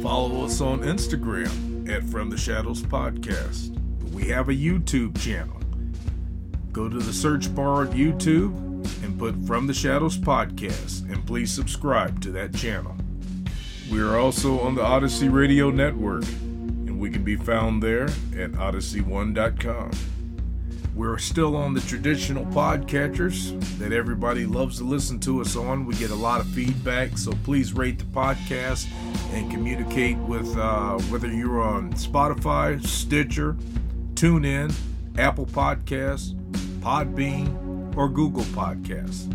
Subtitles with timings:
[0.00, 3.76] Follow us on Instagram at From the Shadows Podcast.
[4.12, 5.60] We have a YouTube channel.
[6.72, 8.54] Go to the search bar of YouTube
[9.04, 12.96] and put From the Shadows Podcast, and please subscribe to that channel.
[13.90, 18.04] We are also on the Odyssey Radio Network, and we can be found there
[18.36, 19.90] at odyssey1.com.
[20.94, 25.86] We're still on the traditional podcatchers that everybody loves to listen to us on.
[25.86, 28.86] We get a lot of feedback, so please rate the podcast
[29.32, 33.56] and communicate with uh, whether you're on Spotify, Stitcher,
[34.14, 34.74] TuneIn,
[35.16, 36.34] Apple Podcasts,
[36.80, 39.32] Podbean, or Google Podcasts.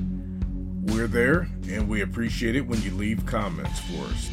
[0.94, 4.30] We're there, and we appreciate it when you leave comments for us.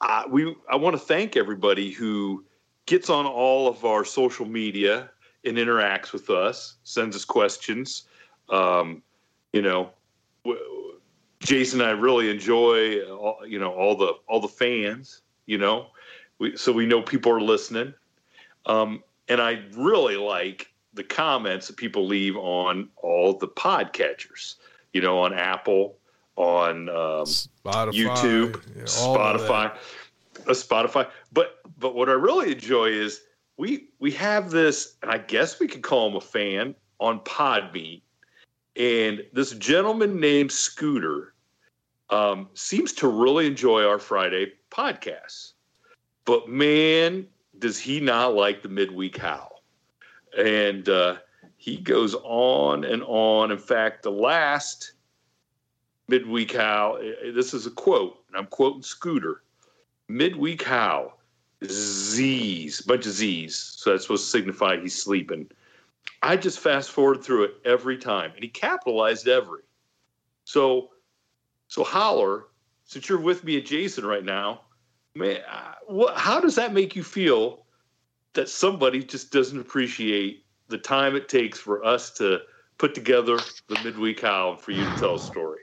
[0.00, 2.44] uh, we I want to thank everybody who
[2.86, 5.10] gets on all of our social media
[5.44, 8.04] and interacts with us, sends us questions.
[8.48, 9.02] Um,
[9.52, 9.90] you know,
[10.44, 10.98] w-
[11.40, 15.22] Jason and I really enjoy, all, you know, all the all the fans.
[15.46, 15.88] You know,
[16.38, 17.92] we, so we know people are listening,
[18.66, 24.56] um, and I really like the comments that people leave on all the podcatchers.
[24.92, 25.96] You know, on Apple,
[26.36, 29.76] on um, Spotify, YouTube, yeah, Spotify,
[30.46, 31.08] a Spotify.
[31.32, 33.20] But but what I really enjoy is
[33.56, 38.00] we we have this, and I guess we could call him a fan on Podbean,
[38.76, 41.34] and this gentleman named Scooter
[42.10, 45.52] um, seems to really enjoy our Friday podcasts.
[46.24, 47.26] But man,
[47.58, 49.49] does he not like the midweek howl?
[50.38, 51.16] And uh,
[51.56, 53.50] he goes on and on.
[53.50, 54.92] In fact, the last
[56.08, 59.42] midweek howl, eh, this is a quote, and I'm quoting Scooter
[60.10, 61.14] midweek how
[61.64, 63.56] Z's, bunch of Z's.
[63.56, 65.48] So that's supposed to signify he's sleeping.
[66.22, 69.62] I just fast forward through it every time, and he capitalized every.
[70.44, 70.90] So,
[71.68, 72.46] so Holler,
[72.84, 74.62] since you're with me at Jason right now,
[75.14, 75.38] man,
[75.86, 77.64] what, how does that make you feel
[78.34, 82.38] that somebody just doesn't appreciate the time it takes for us to
[82.78, 83.38] put together
[83.68, 85.60] the midweek and for you to tell a story?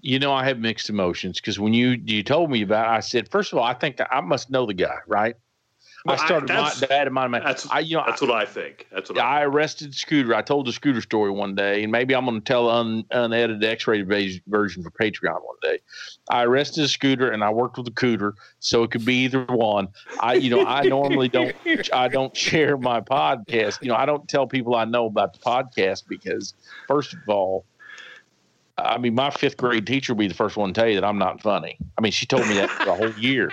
[0.00, 3.00] You know, I have mixed emotions because when you you told me about, it, I
[3.00, 5.36] said, first of all, I think I must know the guy, right?
[6.04, 7.42] Well, I started my that's- dad and my man.
[7.44, 8.86] That's I, you know, that's what I think.
[8.90, 10.34] That's what I I, arrested Scooter.
[10.34, 13.62] I told the Scooter story one day, and maybe I'm going to tell un, unedited
[13.62, 15.78] X-rated version for Patreon one day.
[16.30, 19.44] I arrested a Scooter, and I worked with a Cooter, so it could be either
[19.44, 19.88] one.
[20.20, 21.54] I, you know, I normally don't,
[21.92, 23.82] I don't share my podcast.
[23.82, 26.54] You know, I don't tell people I know about the podcast because,
[26.88, 27.66] first of all,
[28.84, 31.04] I mean, my fifth grade teacher will be the first one to tell you that
[31.04, 31.76] I'm not funny.
[31.98, 33.50] I mean, she told me that for a whole year,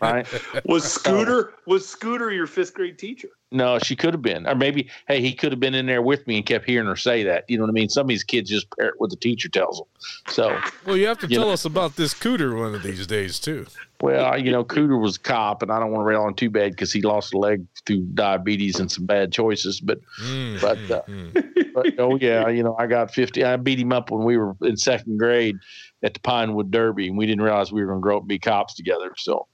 [0.00, 0.26] right?
[0.66, 3.28] Was Scooter was Scooter your fifth grade teacher?
[3.52, 6.26] No, she could have been, or maybe, hey, he could have been in there with
[6.26, 7.44] me and kept hearing her say that.
[7.48, 7.88] You know what I mean?
[7.88, 9.86] Some of these kids just parrot what the teacher tells them.
[10.28, 13.06] So, Well, you have to You tell know- us about this cooter one of these
[13.06, 13.66] days too.
[14.02, 16.50] well, you know, Cooter was a cop, and I don't want to rail on too
[16.50, 19.80] bad because he lost a leg through diabetes and some bad choices.
[19.80, 21.72] But, Mm, but, uh, mm.
[21.72, 23.44] but oh yeah, you know, I got fifty.
[23.44, 25.56] I beat him up when we were in second grade
[26.02, 28.28] at the Pinewood Derby, and we didn't realize we were going to grow up and
[28.28, 29.12] be cops together.
[29.16, 29.46] So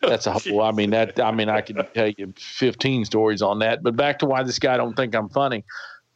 [0.00, 0.62] that's a whole.
[0.62, 1.18] I mean that.
[1.20, 3.82] I mean I can tell you fifteen stories on that.
[3.82, 5.64] But back to why this guy don't think I'm funny.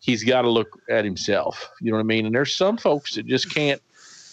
[0.01, 1.71] He's got to look at himself.
[1.81, 2.27] You know what I mean?
[2.27, 3.81] And there's some folks that just can't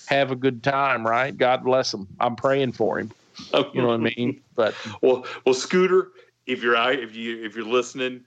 [0.08, 1.36] have a good time, right?
[1.36, 2.08] God bless them.
[2.20, 3.12] I'm praying for him.
[3.54, 4.42] You know what I mean?
[4.56, 6.10] But Well, well, Scooter,
[6.46, 8.26] if you're out, if you if you're listening,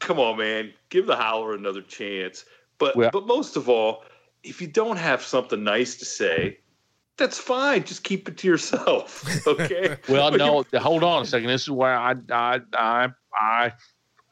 [0.00, 2.44] come on, man, give the howler another chance.
[2.78, 4.04] But Well- but most of all,
[4.42, 6.58] if you don't have something nice to say,
[7.18, 7.84] that's fine.
[7.84, 9.24] Just keep it to yourself.
[9.46, 9.96] Okay.
[10.08, 11.48] Well, But no, hold on a second.
[11.48, 13.72] This is where I, I, I, I,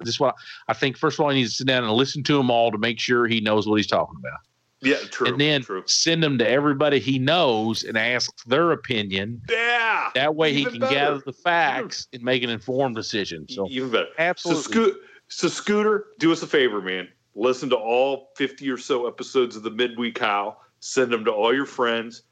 [0.00, 0.34] this is what
[0.68, 0.96] I think.
[0.96, 2.98] First of all, he needs to sit down and listen to them all to make
[2.98, 4.38] sure he knows what he's talking about,
[4.80, 5.26] Yeah, true.
[5.28, 5.82] and then true.
[5.86, 9.42] send them to everybody he knows and ask their opinion.
[9.50, 10.10] Yeah.
[10.14, 10.94] That way, he can better.
[10.94, 13.46] gather the facts and make an informed decision.
[13.48, 14.08] So, even better.
[14.18, 14.62] absolutely.
[14.62, 14.96] So, Sco-
[15.28, 17.08] so Scooter, do us a favor, man.
[17.34, 20.56] Listen to all 50 or so episodes of the Midweek How.
[20.80, 22.22] Send them to all your friends.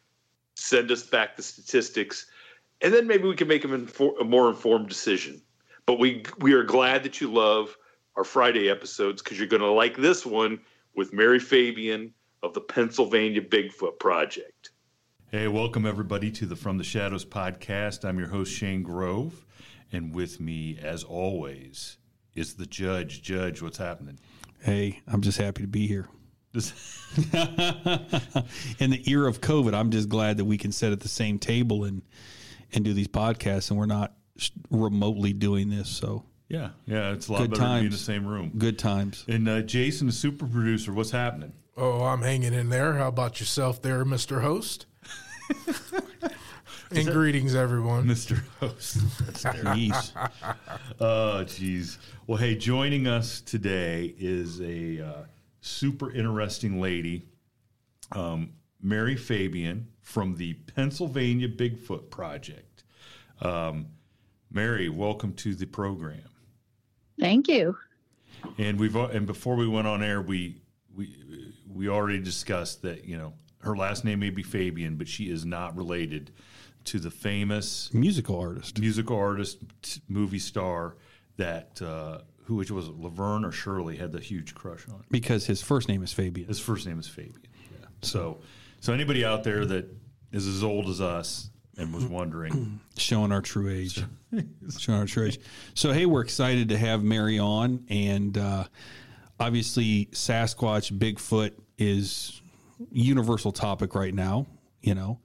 [0.60, 2.26] Send us back the statistics,
[2.80, 5.40] and then maybe we can make them infor- a more informed decision.
[5.86, 7.76] But we we are glad that you love
[8.16, 10.58] our Friday episodes because you're going to like this one
[10.96, 12.12] with Mary Fabian
[12.42, 14.70] of the Pennsylvania Bigfoot Project.
[15.30, 18.04] Hey, welcome everybody to the From the Shadows podcast.
[18.04, 19.46] I'm your host, Shane Grove.
[19.92, 21.98] And with me, as always,
[22.34, 23.22] is the judge.
[23.22, 24.18] Judge, what's happening?
[24.60, 26.08] Hey, I'm just happy to be here.
[26.52, 26.72] This,
[28.78, 31.38] In the era of COVID, I'm just glad that we can sit at the same
[31.38, 32.02] table and
[32.72, 34.12] and do these podcasts, and we're not
[34.70, 35.88] remotely doing this.
[35.88, 38.52] So yeah, yeah, it's a lot Good better to be in the same room.
[38.56, 39.24] good times.
[39.28, 41.52] And uh, Jason, the super producer, what's happening?
[41.76, 42.94] Oh, I'm hanging in there.
[42.94, 44.86] How about yourself, there, Mister Host?
[46.90, 48.04] and greetings, everyone.
[48.06, 48.42] Mr.
[48.60, 48.98] Host.
[49.34, 50.12] Jeez.
[51.00, 51.98] Oh, jeez.
[52.26, 55.22] Well, hey, joining us today is a uh,
[55.60, 57.26] super interesting lady,
[58.12, 62.84] um, Mary Fabian from the Pennsylvania Bigfoot Project.
[63.40, 63.86] Um,
[64.50, 66.22] Mary, welcome to the program.
[67.20, 67.76] Thank you.
[68.56, 70.62] And we've and before we went on air, we
[70.94, 71.14] we
[71.66, 75.44] we already discussed that you know her last name may be Fabian, but she is
[75.44, 76.30] not related
[76.84, 78.78] to the famous Musical artist.
[78.78, 80.96] musical artist, t- movie star
[81.36, 85.04] that uh, who which was it, Laverne or Shirley had the huge crush on.
[85.10, 86.48] Because his first name is Fabian.
[86.48, 87.42] His first name is Fabian.
[87.70, 87.86] Yeah.
[88.00, 88.40] So
[88.80, 89.94] so anybody out there that
[90.32, 94.02] is as old as us and was wondering, showing our true age.
[94.78, 95.38] showing our true age.
[95.74, 98.64] So hey, we're excited to have Mary on, and uh,
[99.38, 102.40] obviously Sasquatch, Bigfoot is
[102.90, 104.46] universal topic right now.
[104.80, 105.20] You know,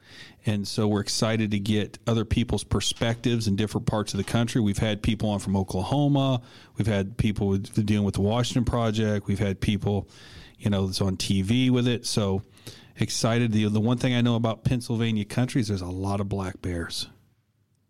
[0.47, 4.59] and so we're excited to get other people's perspectives in different parts of the country.
[4.59, 6.41] We've had people on from Oklahoma.
[6.75, 9.27] We've had people with, dealing with the Washington Project.
[9.27, 10.09] We've had people,
[10.57, 12.07] you know, that's on TV with it.
[12.07, 12.41] So
[12.97, 13.51] excited.
[13.51, 16.61] The the one thing I know about Pennsylvania country is there's a lot of black
[16.61, 17.07] bears.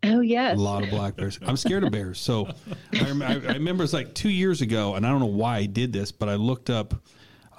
[0.04, 0.58] Oh, yes.
[0.58, 1.40] A lot of black bears.
[1.42, 2.20] I'm scared of bears.
[2.20, 2.50] So
[2.94, 5.58] I, rem- I I remember it's like two years ago, and I don't know why
[5.58, 6.94] I did this, but I looked up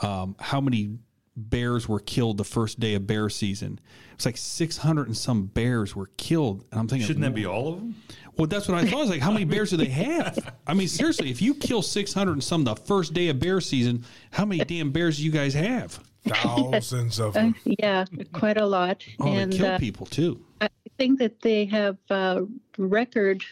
[0.02, 0.98] um, how many
[1.36, 3.80] bears were killed the first day of bear season.
[4.14, 6.64] It's like 600 and some bears were killed.
[6.70, 7.96] And I'm thinking, shouldn't that be all of them?
[8.36, 8.98] well, that's what I thought.
[8.98, 10.54] I was like, how many bears do they have?
[10.66, 14.04] I mean, seriously, if you kill 600 and some the first day of bear season,
[14.30, 16.00] how many damn bears do you guys have?
[16.26, 19.04] Thousands of Uh, yeah, quite a lot.
[19.20, 20.44] Oh, and they kill uh, people too.
[20.60, 22.42] I think that they have uh,
[22.78, 23.42] record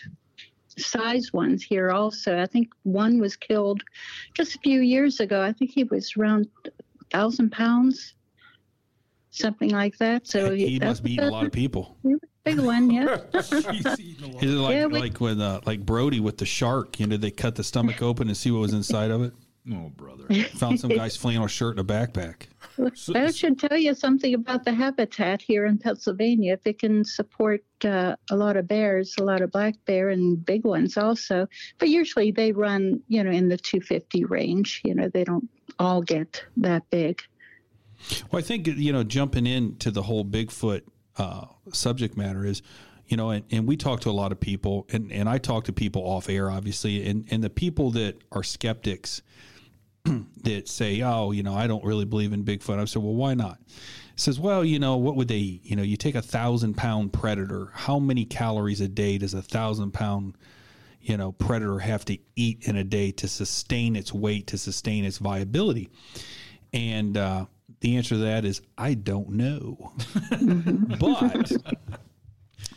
[0.78, 2.40] size ones here also.
[2.40, 3.82] I think one was killed
[4.34, 5.42] just a few years ago.
[5.42, 6.48] I think he was around
[7.12, 8.14] thousand pounds,
[9.30, 10.26] something like that.
[10.26, 11.96] So He that- must be eating a lot of people.
[12.02, 13.18] he was a big one, yeah.
[13.34, 16.98] Is it like Yeah, we- like with uh, like Brody with the shark?
[17.00, 19.32] You know, they cut the stomach open and see what was inside of it.
[19.72, 20.24] Oh, brother.
[20.56, 22.46] Found some guy's flannel shirt and a backpack.
[23.12, 26.54] That should tell you something about the habitat here in Pennsylvania.
[26.54, 30.44] If it can support uh, a lot of bears, a lot of black bear and
[30.44, 31.46] big ones also.
[31.78, 34.80] But usually they run, you know, in the 250 range.
[34.84, 35.48] You know, they don't
[35.82, 37.22] all get that big.
[38.30, 40.82] Well, I think you know, jumping into the whole Bigfoot
[41.18, 42.62] uh, subject matter is,
[43.06, 45.64] you know, and, and we talk to a lot of people, and, and I talk
[45.64, 49.22] to people off air, obviously, and and the people that are skeptics
[50.42, 52.78] that say, oh, you know, I don't really believe in Bigfoot.
[52.78, 53.58] I said, well, why not?
[54.16, 55.64] says, well, you know, what would they eat?
[55.64, 57.70] You know, you take a thousand pound predator.
[57.74, 60.36] How many calories a day does a thousand pound,
[61.02, 65.04] you know, predator have to eat in a day to sustain its weight, to sustain
[65.04, 65.90] its viability?
[66.72, 67.46] And uh,
[67.80, 69.92] the answer to that is, I don't know.
[71.00, 71.52] but,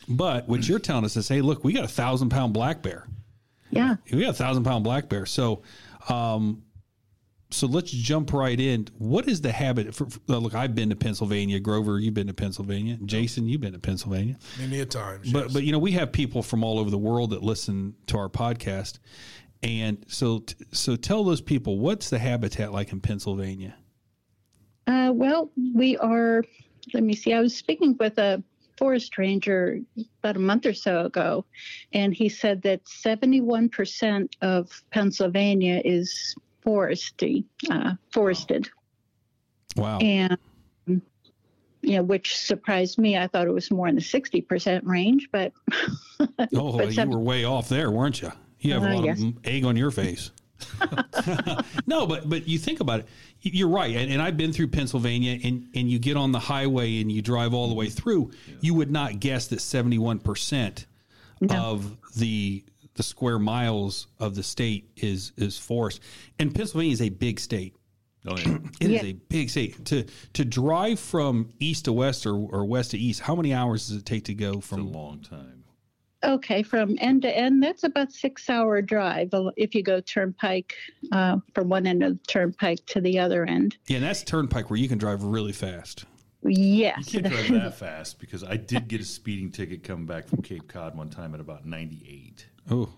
[0.09, 3.07] but what you're telling us is, hey, look, we got a thousand pound black bear.
[3.69, 3.95] Yeah.
[4.11, 5.25] We got a thousand pound black bear.
[5.25, 5.61] So,
[6.09, 6.63] um,
[7.51, 8.87] so let's jump right in.
[8.97, 9.93] What is the habit?
[9.93, 11.59] For, for- look, I've been to Pennsylvania.
[11.59, 12.97] Grover, you've been to Pennsylvania.
[13.05, 14.37] Jason, you've been to Pennsylvania.
[14.59, 15.31] Many a times.
[15.31, 15.53] But yes.
[15.53, 18.29] but you know we have people from all over the world that listen to our
[18.29, 18.99] podcast,
[19.63, 23.75] and so t- so tell those people what's the habitat like in Pennsylvania.
[24.87, 26.43] Uh, well, we are,
[26.93, 28.43] let me see, I was speaking with a
[28.77, 29.79] forest ranger
[30.19, 31.45] about a month or so ago,
[31.93, 36.35] and he said that 71% of Pennsylvania is
[36.65, 38.69] foresty, uh, forested.
[39.75, 39.99] Wow.
[39.99, 40.37] And,
[40.87, 41.01] you
[41.97, 43.17] know, which surprised me.
[43.17, 45.51] I thought it was more in the 60% range, but.
[46.55, 48.31] oh, but you seven- were way off there, weren't you?
[48.59, 49.21] You have a Uh, lot yes.
[49.21, 50.31] of egg on your face.
[51.85, 53.07] no, but but you think about it.
[53.41, 57.01] You're right, and, and I've been through Pennsylvania, and and you get on the highway
[57.01, 58.31] and you drive all the way through.
[58.61, 60.85] You would not guess that 71 percent
[61.49, 62.63] of the
[62.95, 66.01] the square miles of the state is is forest,
[66.39, 67.75] and Pennsylvania is a big state.
[68.27, 68.57] Oh yeah.
[68.81, 69.09] It is Yeah.
[69.09, 69.85] a big state.
[69.85, 73.87] To to drive from east to west or, or west to east, how many hours
[73.87, 74.91] does it take to go It's a from?
[74.91, 75.63] long time.
[76.23, 80.73] Okay, from end to end, that's about six hour drive if you go turnpike
[81.11, 83.77] uh, from one end of the turnpike to the other end.
[83.87, 86.05] Yeah, and that's turnpike where you can drive really fast.
[86.41, 87.13] Yes.
[87.13, 90.41] You can't drive that fast because I did get a speeding ticket coming back from
[90.41, 92.47] Cape Cod one time at about 98.
[92.69, 92.89] Oh,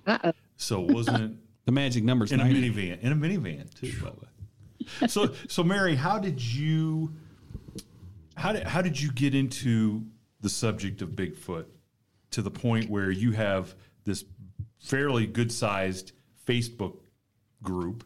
[0.58, 2.72] So it wasn't the magic number's in a 90.
[2.72, 5.08] minivan, in a minivan too, by the way.
[5.08, 7.14] So, so Mary, how did you,
[8.36, 10.04] how did how did you get into
[10.40, 11.66] the subject of Bigfoot
[12.32, 14.24] to the point where you have this
[14.80, 16.14] fairly good sized
[16.46, 17.00] Facebook
[17.62, 18.06] group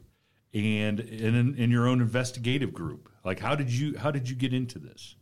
[0.54, 3.10] and in, in your own investigative group?
[3.24, 5.16] Like, how did you how did you get into this?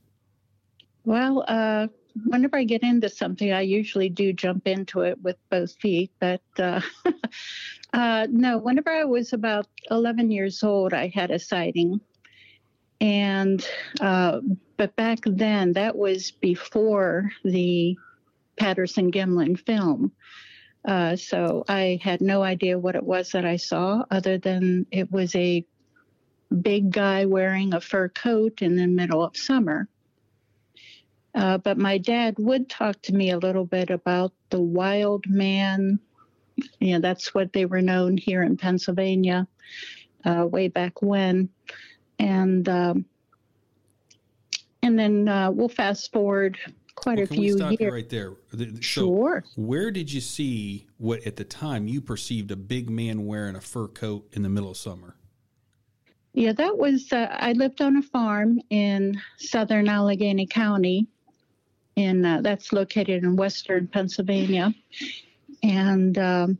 [1.04, 1.88] Well, uh,
[2.26, 6.12] whenever I get into something, I usually do jump into it with both feet.
[6.20, 6.82] But uh,
[7.94, 12.02] uh, no, whenever I was about 11 years old, I had a sighting.
[13.02, 13.66] And,
[14.02, 14.42] uh,
[14.78, 17.98] but back then, that was before the
[18.58, 20.12] Patterson Gimlin film.
[20.86, 25.12] Uh, so I had no idea what it was that I saw, other than it
[25.12, 25.66] was a
[26.62, 29.88] big guy wearing a fur coat in the middle of summer.
[31.36, 36.00] Uh, but my dad would talk to me a little bit about the wild man.
[36.80, 39.48] You know, that's what they were known here in Pennsylvania
[40.26, 41.50] uh, way back when.
[42.18, 43.06] And um,
[44.82, 46.58] and then uh, we'll fast forward
[46.96, 47.92] quite Well, a few years.
[47.94, 48.34] right there?
[48.52, 49.44] The- the- so Sure.
[49.56, 53.62] where did you see what at the time you perceived a big man wearing a
[53.62, 55.16] fur coat in the middle of summer?
[56.34, 57.12] Yeah, that was.
[57.12, 61.08] Uh, I lived on a farm in southern Allegheny County,
[62.00, 64.74] and uh, that's located in western Pennsylvania.
[65.64, 66.58] And um,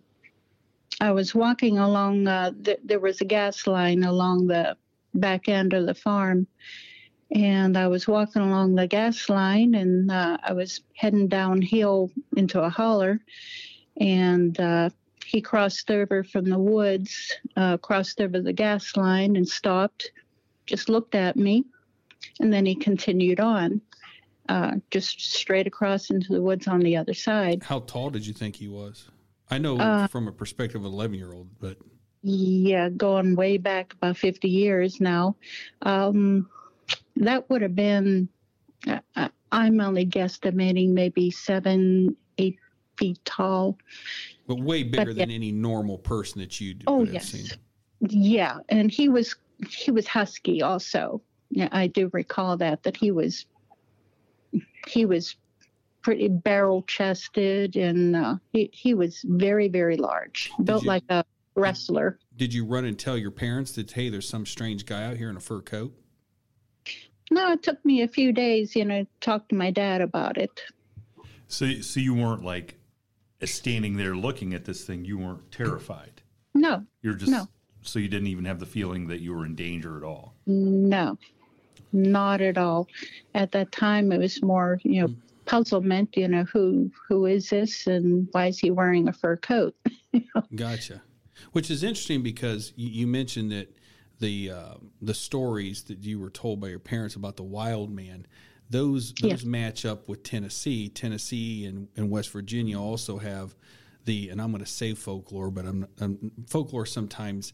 [1.00, 2.28] I was walking along.
[2.28, 4.76] Uh, th- there was a gas line along the
[5.14, 6.46] back end of the farm,
[7.34, 12.62] and I was walking along the gas line, and uh, I was heading downhill into
[12.62, 13.22] a holler,
[13.98, 14.90] and uh,
[15.26, 20.12] he crossed over from the woods, uh, crossed over the gas line and stopped,
[20.66, 21.64] just looked at me,
[22.42, 23.82] and then he continued on,
[24.50, 27.64] uh, just straight across into the woods on the other side.
[27.64, 29.08] How tall did you think he was?
[29.50, 31.78] I know Uh, from a perspective of an 11 year old, but
[32.22, 35.36] Yeah, going way back about 50 years now.
[35.84, 36.50] Um,
[37.16, 38.28] that would have been,
[38.88, 42.58] uh, uh, I'm only guesstimating maybe seven, eight
[42.98, 43.78] feet tall.
[44.48, 45.26] but way bigger yeah.
[45.26, 47.30] than any normal person that you Oh, yes.
[47.30, 47.48] seen.
[48.02, 49.36] Yeah, and he was
[49.70, 51.22] he was husky also.
[51.50, 53.46] Yeah, I do recall that that he was
[54.88, 55.36] he was
[56.02, 61.24] pretty barrel chested and uh, he he was very very large, built you- like a
[61.56, 62.18] wrestler.
[62.38, 65.30] Did you run and tell your parents that hey, there's some strange guy out here
[65.30, 65.94] in a fur coat?
[67.32, 70.38] No, it took me a few days, you know, to talk to my dad about
[70.38, 70.64] it.
[71.48, 72.76] So, so you weren't like
[73.44, 75.06] standing there looking at this thing.
[75.06, 76.22] You weren't terrified.
[76.56, 77.48] No, You're just No.
[77.84, 80.34] so you didn't even have the feeling that you were in danger at all.
[80.48, 81.18] no,
[81.92, 82.88] not at all.
[83.36, 85.14] At that time, it was more, you know,
[85.46, 86.16] puzzlement.
[86.16, 89.76] You know, who who is this and why is he wearing a fur coat?
[90.56, 91.02] Gotcha.
[91.54, 93.76] Which is interesting because you, you mentioned that
[94.20, 98.28] the uh, the stories that you were told by your parents about the wild man,
[98.70, 99.50] those those Yeah.
[99.50, 100.90] match up with Tennessee.
[100.90, 103.56] Tennessee and, and West Virginia also have
[104.06, 107.54] the, and I'm going to say folklore, but I'm, I'm folklore sometimes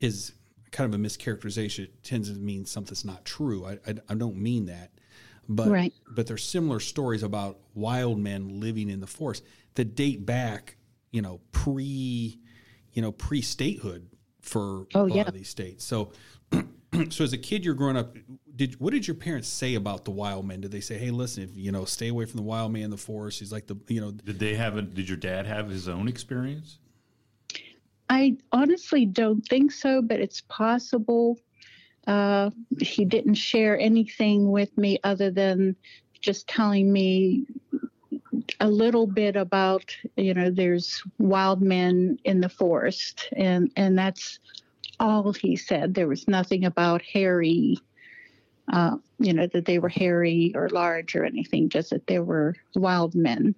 [0.00, 0.32] is
[0.74, 1.84] kind of a mischaracterization.
[1.84, 3.64] It tends to mean something's not true.
[3.64, 4.90] I, I, I don't mean that,
[5.48, 5.94] but Right.
[6.10, 9.44] but there's similar stories about wild men living in the forest
[9.76, 10.76] that date back,
[11.12, 12.38] you know, pre,
[12.92, 14.08] you know, pre statehood
[14.40, 15.22] for Oh, a lot yeah.
[15.28, 15.84] of these states.
[15.84, 16.10] So,
[17.10, 18.16] so as a kid, you're growing up.
[18.56, 20.60] Did what did your parents say about the wild men?
[20.60, 22.90] Did they say, "Hey, listen, if you know, stay away from the wild man in
[22.90, 23.38] the forest"?
[23.40, 24.82] He's like the, you know, Did they have a?
[24.82, 26.78] Did your dad have his own experience?
[28.08, 31.38] I honestly don't think so, but it's possible.
[32.06, 35.76] Uh, he didn't share anything with me other than
[36.20, 37.46] just telling me
[38.60, 44.38] a little bit about, you know, there's wild men in the forest, and and that's
[45.00, 45.94] all he said.
[45.94, 47.78] There was nothing about hairy,
[48.72, 51.68] uh, you know, that they were hairy or large or anything.
[51.68, 53.54] Just that there were wild men.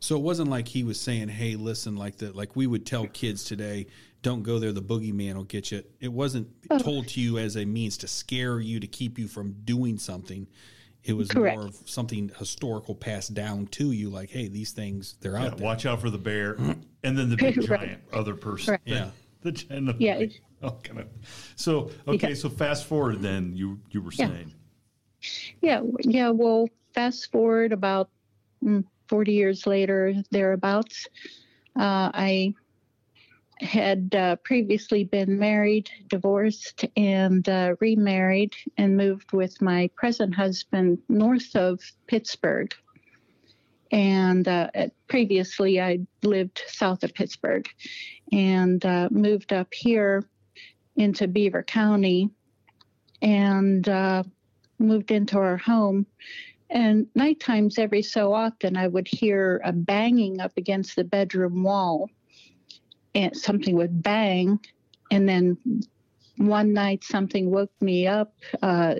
[0.00, 3.06] So it wasn't like he was saying, "Hey, listen," like the like we would tell
[3.06, 3.86] kids today,
[4.22, 6.78] "Don't go there; the boogeyman will get you." It wasn't Oh.
[6.78, 10.46] told to you as a means to scare you to keep you from doing something.
[11.04, 11.56] It was Correct.
[11.58, 15.56] more of something historical passed down to you, like, "Hey, these things they're Yeah, out
[15.58, 16.54] there." watch out for the bear,
[17.04, 17.80] and then the big Right.
[17.80, 18.72] giant other person.
[18.72, 18.80] Right.
[18.84, 19.10] Yeah.
[19.42, 20.00] The giant.
[20.00, 21.06] Yeah, big- it- oh, kind of.
[21.54, 22.34] So okay, Yeah.
[22.34, 23.22] so fast forward.
[23.22, 24.26] Then you you were Yeah.
[24.26, 24.52] saying.
[25.62, 26.30] Yeah, yeah.
[26.30, 28.10] Well, fast forward about
[28.64, 31.08] mm, 40 years later, thereabouts,
[31.76, 32.54] uh, I
[33.60, 40.98] had uh, previously been married, divorced, and uh, remarried, and moved with my present husband
[41.08, 42.72] north of Pittsburgh.
[43.90, 44.68] And uh,
[45.08, 47.66] previously, I lived south of Pittsburgh
[48.30, 50.24] and uh, moved up here
[50.96, 52.30] into Beaver County
[53.22, 54.22] and uh,
[54.78, 56.06] moved into our home.
[56.70, 61.62] And night times, every so often, I would hear a banging up against the bedroom
[61.62, 62.10] wall,
[63.14, 64.60] and something would bang.
[65.10, 65.56] And then
[66.36, 68.34] one night, something woke me up.
[68.62, 68.94] Uh,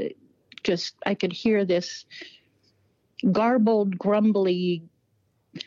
[0.63, 2.07] just I could hear this
[3.31, 4.83] garbled, grumbly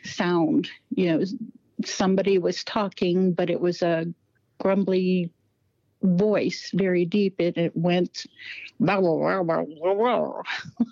[0.04, 0.68] sound.
[0.94, 1.24] You know,
[1.84, 4.06] somebody was talking, but it was a
[4.58, 5.30] grumbly
[6.02, 7.36] voice, very deep.
[7.38, 8.26] and it went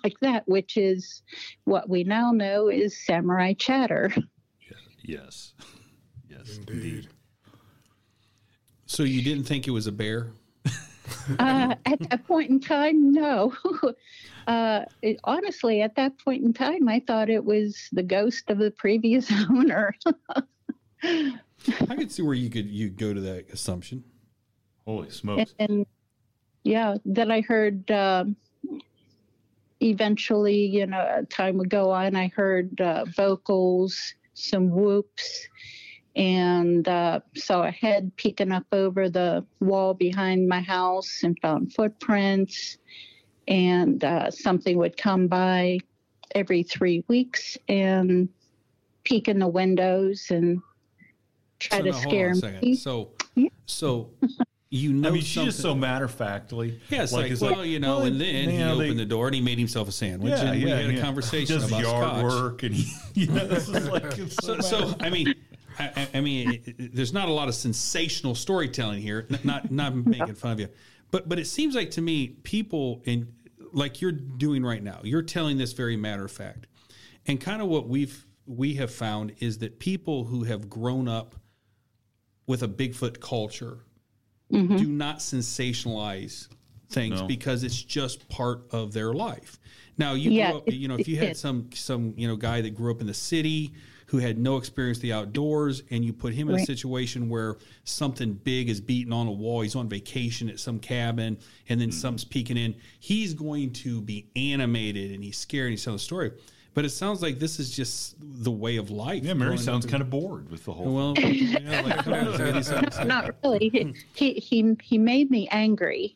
[0.03, 1.21] like that, which is
[1.65, 4.11] what we now know is samurai chatter.
[5.03, 5.53] Yes.
[6.29, 7.09] Yes, Indeed.
[8.85, 10.31] So you didn't think it was a bear?
[11.39, 13.53] Uh, at that point in time, no.
[14.47, 18.57] Uh, it, honestly, at that point in time, I thought it was the ghost of
[18.57, 19.93] the previous owner.
[21.03, 24.03] I could see where you could you go to that assumption.
[24.91, 25.55] Holy and, smokes!
[25.59, 25.85] and
[26.63, 28.35] yeah, then I heard um,
[29.79, 35.47] eventually, you know, time would go on, I heard uh, vocals, some whoops,
[36.15, 41.73] and uh, saw a head peeking up over the wall behind my house and found
[41.73, 42.77] footprints.
[43.47, 45.79] And uh, something would come by
[46.35, 48.29] every three weeks and
[49.03, 50.61] peek in the windows and
[51.59, 52.75] try so to now, scare me.
[52.75, 53.49] So, Yeah.
[53.65, 54.11] so
[54.73, 56.79] you know I mean, she's just so matter of factly.
[56.89, 58.99] Yeah, it's like, it's well, you know, well, and then you he know, they- opened
[58.99, 61.01] the door and he made himself a sandwich, Yeah, and we yeah, had a yeah.
[61.01, 62.23] conversation Does about yard scotch.
[62.23, 65.35] work, and he, you know, this is like it's So, so, so I mean,
[65.77, 69.27] I, I- I mean, it- it- there's not a lot of sensational storytelling here.
[69.43, 70.69] Not not making fun of you,
[71.11, 73.27] but but it seems like to me, people in
[73.73, 76.67] like you're doing right now, you're telling this very matter of fact,
[77.27, 81.35] and kind of what we've we have found is that people who have grown up
[82.47, 83.79] with a Bigfoot culture
[84.51, 86.47] do not sensationalize
[86.89, 87.27] things No.
[87.27, 89.59] because it's just part of their life.
[89.97, 92.61] Now you Yeah, grew up, you know, if you had some some you know guy
[92.61, 93.73] that grew up in the city
[94.07, 97.55] who had no experience with the outdoors, and you put him in a situation where
[97.85, 101.37] something big is beating on a wall, he's on vacation at some cabin,
[101.69, 101.97] and then mm-hmm.
[101.97, 105.99] something's peeking in, he's going to be animated and he's scared and he's telling a
[105.99, 106.31] story.
[106.73, 109.23] But it sounds like this is just the way of life.
[109.23, 109.91] yeah, Mary sounds up.
[109.91, 110.93] kind of bored with the whole.
[110.95, 111.13] well.
[111.19, 112.07] yeah, like,
[112.97, 113.93] on, not really.
[114.13, 116.15] He he he made me angry,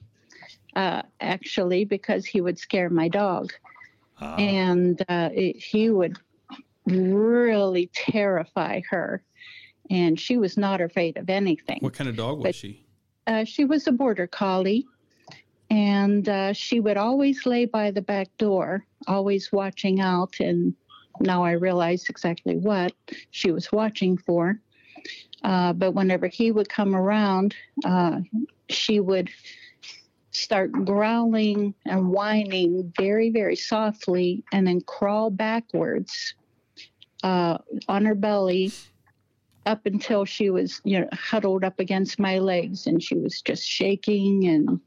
[0.75, 3.51] uh, actually, because he would scare my dog,
[4.21, 4.35] Ah.
[4.37, 6.17] and uh, it, he would
[6.85, 9.21] really terrify her,
[9.89, 11.79] and she was not afraid of anything.
[11.81, 12.85] What kind of dog was she?
[13.27, 14.85] Uh, she was a border collie,
[15.69, 20.36] and uh, she would always lay by the back door, always watching out.
[20.39, 20.73] And
[21.19, 22.93] now I realize exactly what
[23.32, 24.60] she was watching for.
[25.43, 28.19] Uh, but whenever he would come around, uh,
[28.69, 29.30] she would
[30.32, 36.34] start growling and whining very, very softly, and then crawl backwards
[37.23, 38.71] uh, on her belly
[39.65, 43.67] up until she was, you know, huddled up against my legs and she was just
[43.67, 44.80] shaking and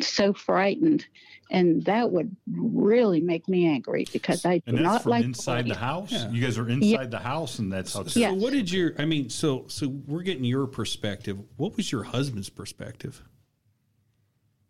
[0.00, 1.06] so frightened.
[1.50, 5.24] And that would really make me angry because I do And that's not from like
[5.24, 6.10] inside the house.
[6.10, 6.30] Yeah.
[6.30, 8.04] You guys are inside the house, and that's how.
[8.04, 8.30] So Yeah.
[8.32, 8.94] what did your?
[8.98, 11.38] I mean, so so we're getting your perspective.
[11.56, 13.22] What was your husband's perspective?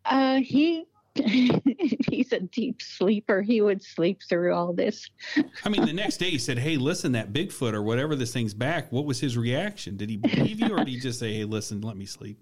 [0.04, 3.42] Uh, he he's a deep sleeper.
[3.42, 5.08] He would sleep through all this.
[5.64, 8.54] I mean, the next day he said, "Hey, listen, that Bigfoot or whatever this thing's
[8.54, 9.96] back." What was his reaction?
[9.96, 12.38] Did he believe you, or did he just say, "Hey, listen, let me sleep"?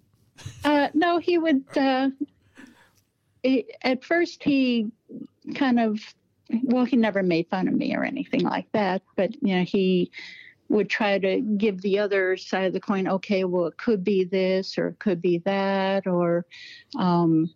[0.65, 1.65] Uh, no, he would.
[1.77, 2.09] Uh,
[3.83, 4.91] at first, he
[5.55, 6.01] kind of,
[6.65, 10.11] well, he never made fun of me or anything like that, but you know, he
[10.69, 13.09] would try to give the other side of the coin.
[13.09, 16.47] Okay, well, it could be this or it could be that, or
[16.97, 17.51] um,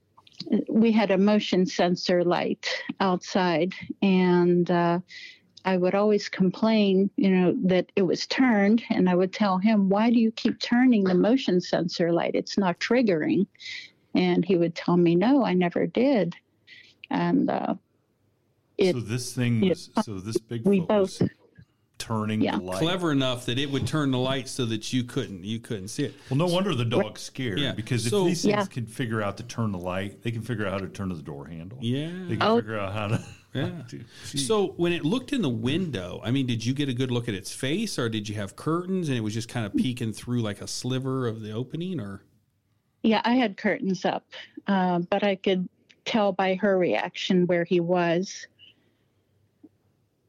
[0.69, 2.69] we had a motion sensor light
[3.01, 4.99] outside, and uh,
[5.65, 9.89] I would always complain, you know, that it was turned, and I would tell him,
[9.89, 12.35] "Why do you keep turning the motion sensor light?
[12.35, 13.47] It's not triggering."
[14.15, 16.37] And he would tell me, "No, I never did."
[17.11, 17.75] And uh,
[18.79, 19.71] it, so this thing yeah.
[19.71, 19.91] was.
[20.03, 21.21] So this big we both-
[21.97, 22.57] turning Yeah.
[22.59, 22.79] the light.
[22.81, 26.05] Clever enough that it would turn the light so that you couldn't you couldn't see
[26.05, 26.15] it.
[26.29, 27.73] Well, no wonder the dog's scared Yeah.
[27.73, 28.65] because if So- these things Yeah.
[28.67, 31.23] can figure out to turn the light, they can figure out how to turn the
[31.23, 31.79] door handle.
[31.81, 32.11] Yeah.
[32.29, 32.57] They can Oh.
[32.57, 33.25] figure out how to.
[33.55, 33.83] Yeah.
[34.25, 37.29] So when it looked in the window, I mean, did you get a good look
[37.29, 40.13] at its face, or did you have curtains and it was just kind of peeking
[40.13, 42.23] through like a sliver of the opening, or?
[43.05, 44.25] Yeah, I had curtains up,
[44.67, 45.69] uh, but I could
[46.07, 48.47] tell by her reaction where he was.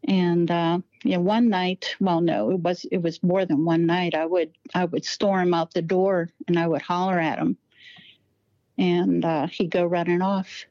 [0.08, 4.14] And uh, yeah, one night, well, no, it was it was more than one night.
[4.14, 7.58] I would I would storm out the door and I would holler at him,
[8.78, 10.66] and uh, he'd go running off.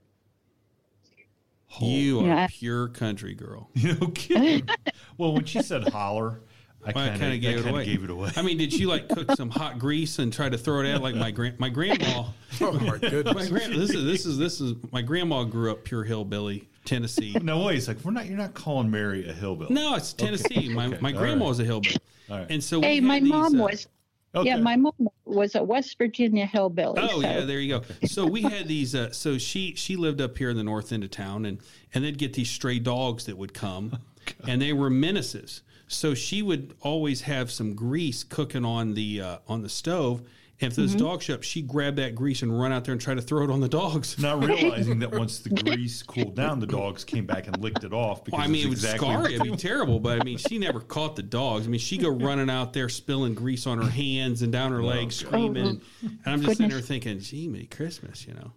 [1.80, 2.46] You are Yeah.
[2.48, 3.70] pure country girl.
[3.82, 4.68] Know, kidding.
[5.18, 6.40] well, when she said holler,
[6.86, 7.84] I Well, kind kinda gave it away.
[7.86, 8.30] Gave it away.
[8.36, 11.02] I mean, did she like cook some hot grease and try to throw it out
[11.02, 12.24] like my grand my grandma?
[12.60, 13.48] Oh my My goodness.
[13.48, 17.34] grand this is this is this is my grandma grew up pure hillbilly, Tennessee.
[17.42, 17.76] no way.
[17.76, 18.26] It's like we're not.
[18.26, 19.74] You're not calling Mary a hillbilly.
[19.74, 20.68] No, it's Tennessee.
[20.68, 20.98] My Okay.
[21.00, 21.48] my All grandma right.
[21.48, 21.96] was a hillbilly,
[22.30, 22.46] All right.
[22.50, 23.88] and so Hey, my these, mom uh, was
[24.36, 24.48] Okay.
[24.48, 24.92] yeah, my mom
[25.24, 27.00] was a West Virginia hillbilly.
[27.00, 28.06] Oh so- yeah, there you go.
[28.06, 28.94] So we had these.
[28.94, 31.58] Uh, so she she lived up here in the north end of town, and
[31.94, 33.98] and they'd get these stray dogs that would come,
[34.46, 35.62] and they were menaces.
[35.94, 40.22] So she would always have some grease cooking on the uh, on the stove.
[40.60, 43.00] And if those dogs show up, she'd grab that grease and run out there and
[43.00, 44.16] try to throw it on the dogs.
[44.20, 47.92] Not realizing that once the grease cooled down, the dogs came back and licked it
[47.92, 48.24] off.
[48.24, 49.36] Because Well, I mean, it would it's exactly scar you.
[49.40, 49.98] It'd be terrible.
[49.98, 51.66] But I mean, she never caught the dogs.
[51.66, 54.82] I mean, she'd go running out there, spilling grease on her hands and down her
[54.82, 55.80] legs, screaming.
[56.02, 58.52] and I'm just sitting there thinking, "Gee, me Christmas," you know.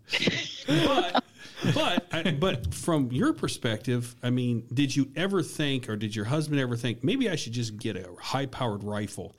[0.68, 1.24] but,
[1.74, 6.60] but, but from your perspective, I mean, did you ever think, or did your husband
[6.60, 9.36] ever think, maybe I should just get a high-powered rifle?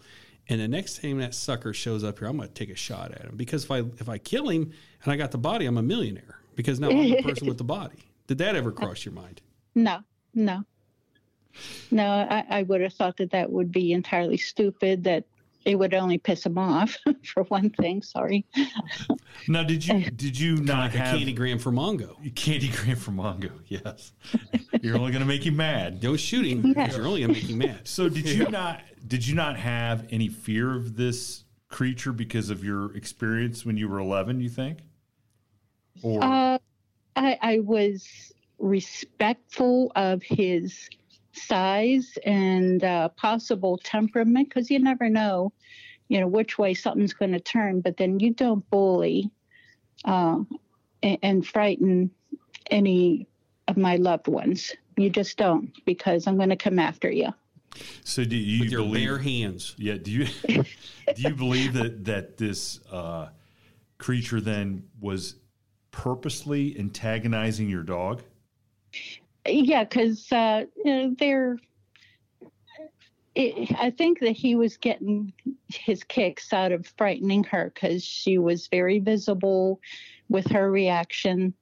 [0.49, 3.13] And the next time that sucker shows up here, I'm going to take a shot
[3.13, 4.73] at him because if I if I kill him
[5.05, 7.65] and I got the body, I'm a millionaire because now I'm the person with the
[7.65, 7.99] body.
[8.29, 9.43] Did that ever cross your mind?
[9.75, 9.99] No,
[10.33, 10.65] no,
[11.91, 12.07] no.
[12.07, 15.05] I, I would have thought that that would be entirely stupid.
[15.05, 15.25] That
[15.65, 18.03] it would only piss him off, for one thing.
[18.03, 18.45] Sorry.
[19.49, 22.35] Now, did you did you not like a have candy gram for Mongo.
[22.35, 23.51] candy gram for Mongo?
[23.69, 24.13] Yes,
[24.81, 26.01] you're only going to make him mad.
[26.01, 27.87] Don't shoot you're only gonna make him mad.
[27.87, 32.65] So, did you not did you not have any fear of this creature because of
[32.65, 34.41] your experience when you were 11?
[34.41, 34.79] You think,
[36.03, 36.59] or Uh,
[37.17, 40.89] I, I was respectful of his
[41.43, 45.53] size and uh, possible temperament because you never know,
[46.09, 47.81] you know, which way something's going to turn.
[47.81, 49.31] But then you don't bully
[50.05, 50.41] uh,
[51.03, 52.11] and, and frighten
[52.71, 53.27] any
[53.69, 54.73] of my loved ones.
[54.97, 57.29] You just don't because I'm going to come after you.
[58.05, 59.07] so do you With your believe?
[59.07, 59.75] bare hands.
[59.79, 59.95] Yeah.
[59.95, 60.65] Do you do
[61.23, 63.29] you believe that that this uh,
[63.99, 65.37] creature then was
[65.91, 68.23] purposely antagonizing your dog?
[69.49, 71.59] Yeah, because uh, you know, they're.
[73.35, 75.33] It, I think that he was getting
[75.69, 79.81] his kicks out of frightening her because she was very visible
[80.29, 81.55] with her reaction,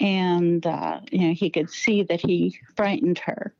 [0.00, 3.54] and uh, you know he could see that he frightened her,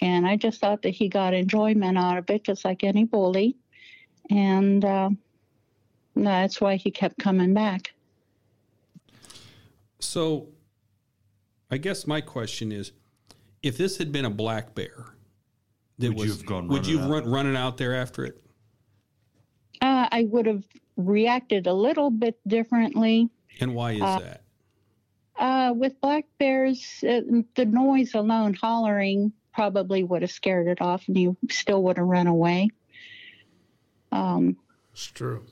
[0.00, 3.56] and I just thought that he got enjoyment out of it, just like any bully,
[4.30, 5.10] and uh,
[6.14, 7.92] that's why he kept coming back.
[10.00, 10.48] So,
[11.70, 12.92] I guess my question is,
[13.62, 15.06] if this had been a black bear,
[15.98, 18.40] that Would you was, have gone would you running run running out there after it?
[19.80, 20.64] Uh, I would have
[20.96, 23.28] reacted a little bit differently.
[23.60, 24.42] And why is Uh, that?
[25.38, 27.20] Uh, with black bears, uh,
[27.56, 32.06] the noise alone, hollering, probably would have scared it off, and you still would have
[32.06, 32.68] run away.
[34.12, 34.56] Um,
[34.92, 35.44] It's true.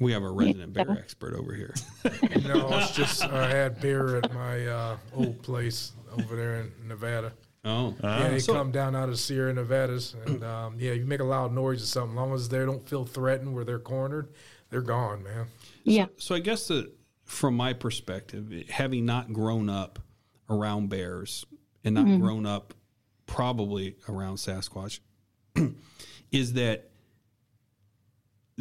[0.00, 0.84] We have a resident Yeah.
[0.84, 1.74] bear expert over here.
[2.48, 7.32] No, it's just I had bear at my uh, old place over there in Nevada.
[7.64, 11.20] Oh, yeah, they So- come down out of Sierra Nevadas, and um, yeah, you make
[11.20, 12.16] a loud noise or something.
[12.16, 14.30] As long as they don't feel threatened where they're cornered,
[14.70, 15.46] they're gone, man.
[15.84, 16.06] yeah.
[16.16, 16.90] So I guess that
[17.24, 19.98] from my perspective, having not grown up
[20.48, 21.44] around bears
[21.84, 22.72] and not grown up
[23.26, 25.00] probably around Sasquatch,
[26.32, 26.89] is that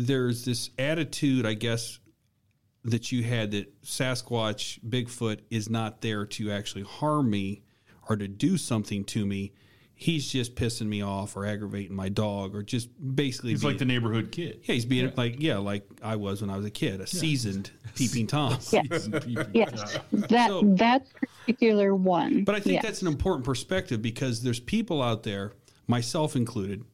[0.08, 2.00] there's this attitude, I guess,
[2.86, 7.64] that you had that Sasquatch, Bigfoot is not there to actually harm me
[8.08, 9.52] or to do something to me.
[9.94, 13.80] He's just pissing me off or aggravating my dog or just basically He's being, like
[13.80, 14.62] the neighborhood kid.
[14.64, 17.70] yeah, he's being like yeah, like I was when I was a kid, a seasoned
[17.96, 18.58] peeping tom.
[18.72, 19.10] Yes.
[19.54, 19.98] Yes.
[20.14, 21.06] That So- that
[21.46, 22.46] particular one.
[22.46, 22.84] But I think yes.
[22.84, 25.52] that's an important perspective because there's people out there,
[25.88, 26.86] myself included,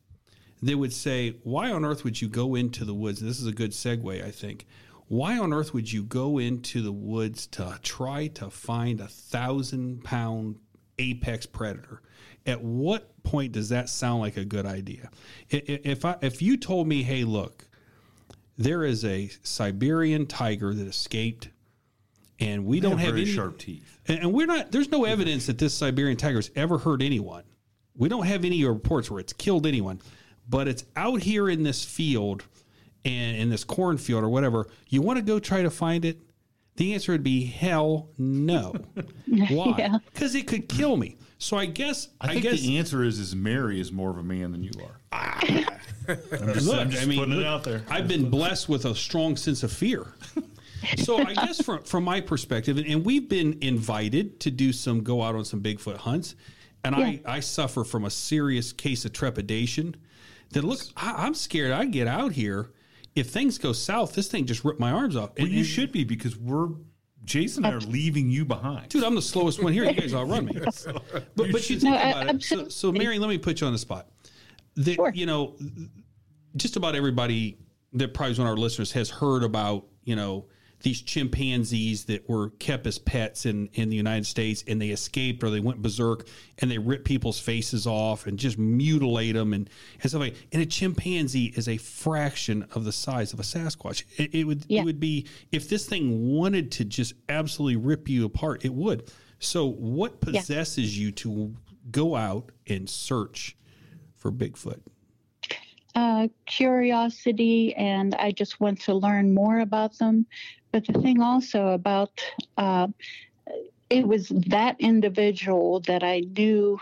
[0.65, 3.51] they would say, "Why on earth would you go into the woods?" This is a
[3.51, 4.65] good segue, I think.
[5.07, 10.03] Why on earth would you go into the woods to try to find a thousand
[10.03, 10.55] pound
[10.97, 12.01] apex predator?
[12.47, 15.09] At what point does that sound like a good idea?
[15.49, 17.67] If I, if you told me, "Hey, look,
[18.57, 21.49] there is a Siberian tiger that escaped,"
[22.39, 23.99] and we They don't have have very any sharp teeth.
[24.07, 24.71] and, and we're not.
[24.71, 27.43] There's no evidence that this Siberian tiger has ever hurt anyone.
[27.95, 30.01] We don't have any reports where it's killed anyone,
[30.47, 32.43] but it's out here in this field
[33.03, 34.67] and in this cornfield or whatever.
[34.89, 36.19] You want to go try to find it?
[36.77, 38.75] The answer would be hell no.
[39.27, 39.75] Why?
[39.77, 39.97] Yeah.
[40.13, 41.17] Because it could kill me.
[41.37, 44.23] So I guess I think guess the answer is is Mary is more of a
[44.23, 44.99] man than you are.
[45.11, 45.39] Ah.
[46.07, 47.83] I'm just, Look, I'm just I mean, putting it out there.
[47.89, 50.13] I've been blessed with a strong sense of fear.
[50.97, 55.03] So I guess from from my perspective, and, and we've been invited to do some
[55.03, 56.35] go out on some Bigfoot hunts,
[56.83, 59.95] and I I suffer from a serious case of trepidation.
[60.55, 61.71] That look, I, I'm scared.
[61.71, 62.71] I get out here.
[63.15, 65.29] If things go south, this thing just ripped my arms off.
[65.37, 66.69] Well, And- you and- should be because we're
[67.23, 68.89] Jason and I are leaving you behind.
[68.89, 69.83] Dude, I'm the slowest one here.
[69.85, 70.53] You guys outrun me.
[71.35, 72.27] But, but you think No, about it.
[72.27, 72.69] So, absolutely.
[72.71, 74.07] so, Mary, let me put you on the spot.
[74.75, 75.11] The, Sure.
[75.13, 75.55] You know,
[76.55, 77.57] just about everybody
[77.93, 80.45] that probably is one of our listeners has heard about, you know,
[80.85, 85.43] these chimpanzees that were kept as pets in, in the United States and they escaped
[85.43, 86.27] or they went berserk
[86.59, 89.67] and they rip people's faces off and just mutilate them and,
[90.03, 94.03] and stuff like And a chimpanzee is a fraction of the size of a Sasquatch.
[94.17, 94.81] It, it would Yeah.
[94.81, 99.11] it would be if this thing wanted to just absolutely rip you apart, it would.
[99.39, 100.39] So what Yeah.
[100.39, 101.55] possesses you to
[101.89, 103.57] go out and search
[104.15, 104.81] for Bigfoot?
[105.95, 110.25] uh, curiosity and I just want to learn more about them.
[110.75, 112.21] But the thing also about
[112.57, 112.89] uh,
[113.89, 116.81] it was that individual that I knew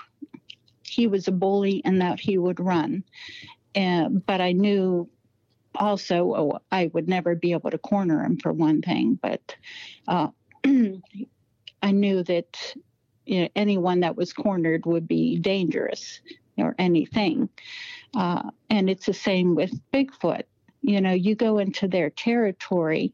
[0.81, 3.03] he was a bully and that he would run.
[3.75, 5.07] But I knew
[5.75, 9.19] also oh, I would never be able to corner him for one thing.
[9.21, 9.55] But
[10.07, 10.29] uh,
[10.65, 12.73] I knew that
[13.27, 16.19] you know, anyone that was cornered would be dangerous
[16.57, 17.47] or anything.
[18.15, 20.45] Uh, and it's the same with Bigfoot.
[20.81, 23.13] You know, you go into their territory,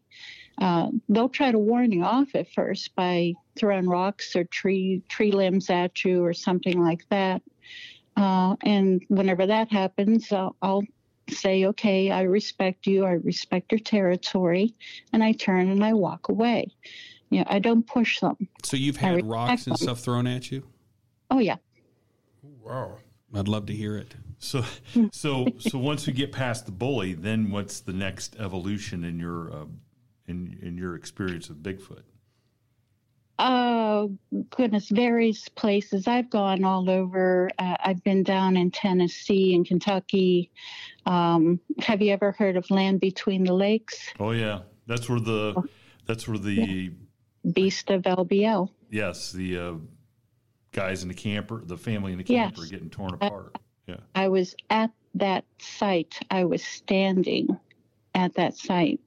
[0.59, 5.31] uh, they'll try to warn you off at first by throwing rocks or tree tree
[5.31, 7.41] limbs at you or something like that.
[8.17, 10.83] Uh, and whenever that happens, I'll, I'll
[11.29, 13.05] say, "Okay, I respect you.
[13.05, 14.75] I respect your territory,"
[15.13, 16.67] and I turn and I walk away.
[17.29, 18.35] You know, I don't push them.
[18.63, 19.83] So you've had rocks and them.
[19.83, 20.63] stuff thrown at you?
[21.31, 21.57] Oh yeah.
[22.41, 22.97] Wow.
[23.33, 24.15] I'd love to hear it.
[24.39, 24.63] So,
[25.11, 29.53] so, so once we get past the bully, then what's the next evolution in your
[29.53, 29.65] uh,
[30.29, 32.03] in in your experience with Bigfoot?
[33.41, 34.17] Oh
[34.49, 36.07] goodness, various places.
[36.07, 37.49] I've gone all over.
[37.57, 40.51] Uh, I've been down in Tennessee and Kentucky.
[41.05, 44.09] Um, have you ever heard of Land Between the Lakes?
[44.19, 45.63] Oh yeah, that's where the
[46.05, 46.91] that's where the
[47.53, 48.69] Beast of LBL.
[48.91, 49.73] yes the uh,
[50.73, 52.51] guys in the camper, the family in the Yes.
[52.55, 53.55] camper, getting torn apart.
[53.87, 56.19] Yeah, I was at that site.
[56.29, 57.47] I was standing
[58.13, 58.99] at that site.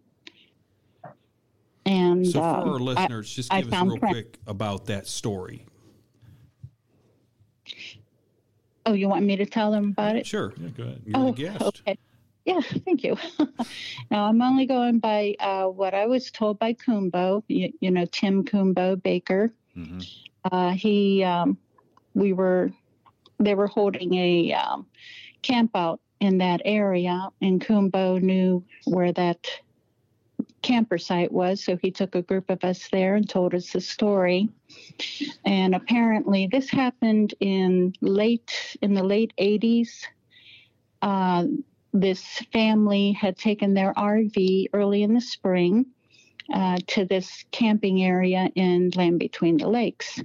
[1.84, 4.14] And So for um, our I- listeners, just I give us real print.
[4.14, 5.66] quick about that story.
[8.86, 10.26] oh, you want me to tell them about it?
[10.26, 10.52] Sure.
[10.56, 11.02] yeah, go ahead.
[11.06, 11.62] You're oh, the guest.
[11.62, 11.98] okay.
[12.44, 13.16] Yeah, thank you.
[14.10, 17.44] now I'm only going by uh, what I was told by Kumbo.
[17.46, 19.52] You, you know, Tim Kumbo Baker.
[19.74, 20.00] hmm
[20.50, 21.56] Uh, he, um,
[22.14, 22.72] we were,
[23.38, 24.86] they were holding a um,
[25.42, 29.46] camp out in that area, and Kumbo knew where that
[30.62, 31.62] camper site was.
[31.62, 34.48] So he took a group of us there and told us the story.
[35.44, 39.90] And apparently, this happened in late in the late 80s.
[41.02, 41.44] Uh,
[41.92, 45.86] this family had taken their RV early in the spring
[46.52, 50.20] uh, to this camping area in Land Between the Lakes.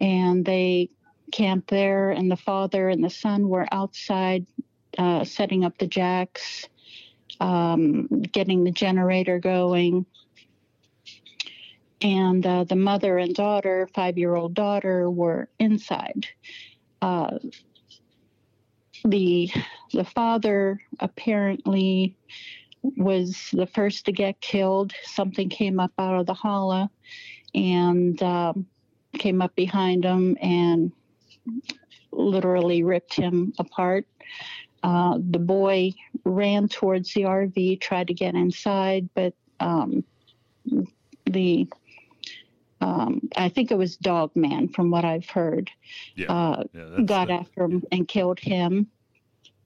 [0.00, 0.90] And they
[1.32, 4.46] camped there, and the father and the son were outside
[4.98, 6.68] uh, setting up the jacks,
[7.40, 10.06] um, getting the generator going.
[12.02, 16.26] And uh, the mother and daughter, five year old daughter, were inside.
[17.02, 17.38] Uh,
[19.04, 19.50] the
[19.92, 22.16] the father apparently
[22.82, 24.92] was the first to get killed.
[25.04, 26.88] Something came up out of the hollow
[27.54, 28.66] and um,
[29.18, 30.92] came up behind him and
[32.12, 34.06] literally ripped him apart.
[34.82, 35.92] Uh, the boy
[36.24, 40.04] ran towards the RV, tried to get inside, but um,
[41.26, 41.68] the
[42.80, 45.70] um, I think it was Dog Man, from what I've heard,
[46.16, 46.32] Yeah.
[46.32, 48.86] uh, Yeah, got the- after him and killed him.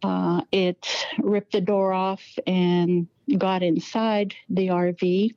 [0.02, 3.06] Uh, it ripped the door off and
[3.38, 5.32] got inside the RV.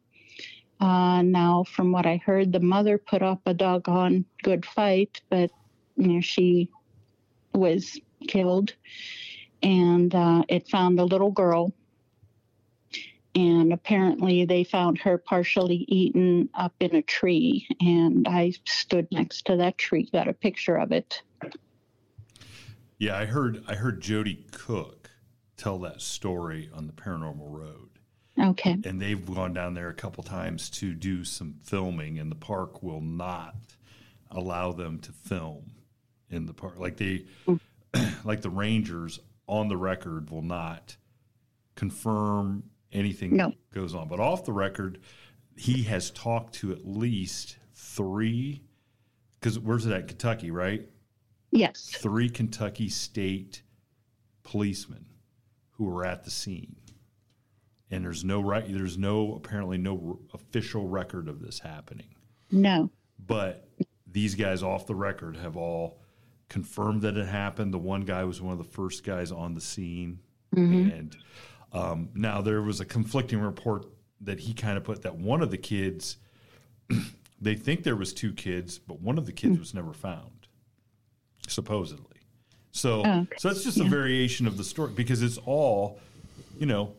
[0.79, 5.51] Uh, now, from what I heard, the mother put up a doggone good fight, but
[5.95, 6.69] you know she
[7.53, 8.73] was killed,
[9.63, 11.73] and uh, it found the little girl.
[13.35, 17.67] And apparently, they found her partially eaten up in a tree.
[17.79, 21.21] And I stood next to that tree, got a picture of it.
[22.97, 25.11] Yeah, I heard I heard Jody Cook
[25.55, 27.89] tell that story on the Paranormal Road.
[28.39, 28.77] Okay.
[28.85, 32.83] And they've gone down there a couple times to do some filming and the park
[32.83, 33.55] will not
[34.29, 35.71] allow them to film
[36.29, 36.79] in the park.
[36.79, 37.25] Like they
[38.23, 40.97] like the rangers on the record will not
[41.75, 43.53] confirm anything No.
[43.73, 44.07] goes on.
[44.07, 44.99] But off the record,
[45.55, 48.61] he has talked to at least three
[49.39, 50.07] because where's it at?
[50.07, 50.87] Kentucky, right?
[51.51, 51.89] Yes.
[51.95, 53.61] three Kentucky state
[54.43, 55.05] policemen
[55.71, 56.75] who were at the scene.
[57.89, 59.93] And there's no right there's no apparently no
[60.33, 62.15] r- official record of this happening.
[62.51, 62.89] No.
[63.25, 63.69] But
[64.05, 66.01] these guys off the record have all
[66.49, 67.73] confirmed that it happened.
[67.73, 70.19] The one guy was one of the first guys on the scene.
[70.91, 71.17] And
[71.73, 73.85] um, now there was a conflicting report
[74.21, 76.17] that he kind of put that one of the kids
[77.41, 80.47] they think there was two kids, but one of the kids was never found,
[81.47, 82.05] supposedly.
[82.71, 83.35] So, Oh, okay.
[83.37, 85.99] so that's just a variation of the story because it's all,
[86.57, 86.93] you know,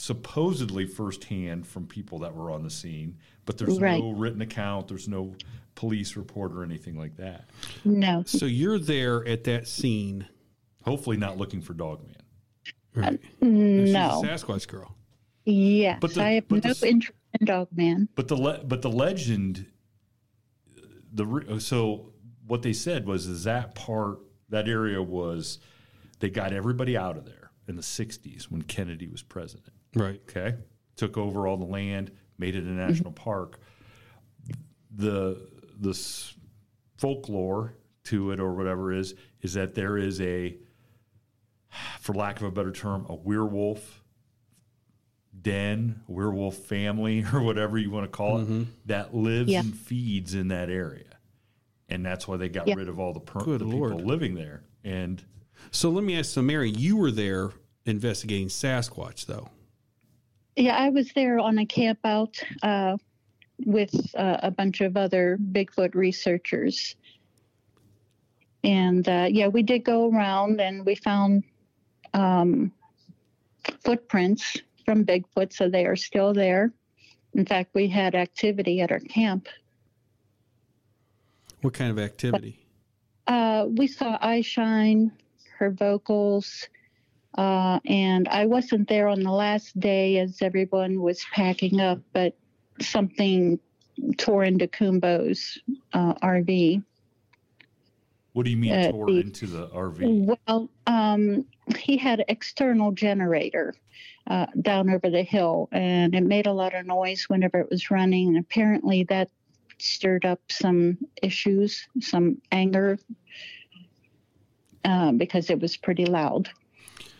[0.00, 4.00] supposedly firsthand from people that were on the scene, but there's Right.
[4.02, 5.34] no written account, there's no
[5.74, 7.50] police report or anything like that.
[7.84, 8.22] No.
[8.26, 10.26] So you're there at that scene.
[10.84, 12.16] Hopefully, not looking for Dogman.
[12.94, 13.20] Right.
[13.42, 14.22] Um, she's a No.
[14.24, 14.96] Sasquatch girl.
[15.44, 15.98] Yes.
[16.00, 18.08] But the- I have but no the- interest in Dogman.
[18.14, 19.66] But the le- but the legend,
[21.12, 22.14] the re- uh, so
[22.46, 25.58] what they said was is that part that area was
[26.20, 29.74] they got everybody out of there in the '60s when Kennedy was president.
[29.94, 30.20] Right.
[30.28, 30.56] Okay,
[30.96, 33.24] took over all the land, made it a national mm-hmm.
[33.24, 33.58] park.
[34.94, 35.48] The
[35.78, 36.34] the s-
[36.96, 37.74] folklore
[38.04, 40.56] to it or whatever is is that there is a,
[42.00, 44.02] for lack of a better term, a werewolf
[45.40, 48.62] den, werewolf family, or whatever you want to call it, mm-hmm.
[48.86, 49.60] that lives Yeah.
[49.60, 51.16] and feeds in that area,
[51.88, 52.74] and that's why they got Yeah.
[52.74, 53.92] rid of all the, per- the Lord.
[53.92, 54.62] people living there.
[54.84, 55.22] And
[55.70, 56.30] So let me ask.
[56.30, 57.50] So Mary, you were there
[57.86, 59.48] investigating Sasquatch, though.
[60.56, 62.96] Yeah, I was there on a camp out uh,
[63.64, 66.96] with uh, a bunch of other Bigfoot researchers.
[68.62, 71.44] And uh, yeah, we did go around and we found
[72.12, 72.72] um,
[73.84, 76.72] footprints from Bigfoot, so they are still there.
[77.34, 79.48] In fact, we had activity at our camp.
[81.62, 82.66] What kind of activity?
[83.26, 85.12] Uh, we saw Eye Shine,
[85.58, 86.68] her vocals,
[87.38, 92.36] uh, and I wasn't there on the last day as everyone was packing up, but
[92.80, 93.58] something
[94.16, 95.58] tore into Kumbo's
[95.92, 96.82] uh, RV.
[98.32, 100.36] what do you mean Uh, tore the- into the RV?
[100.46, 101.44] Well, um,
[101.76, 103.74] he had an external generator
[104.26, 107.90] uh, down over the hill, and it made a lot of noise whenever it was
[107.90, 108.28] running.
[108.28, 109.28] And apparently, that
[109.78, 112.98] stirred up some issues, some anger,
[114.84, 116.48] uh, because it was pretty loud.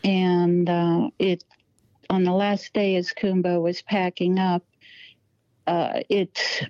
[0.04, 1.44] And uh, it,
[2.08, 4.64] on the last day, as Kumbo was packing up,
[5.66, 6.68] uh, it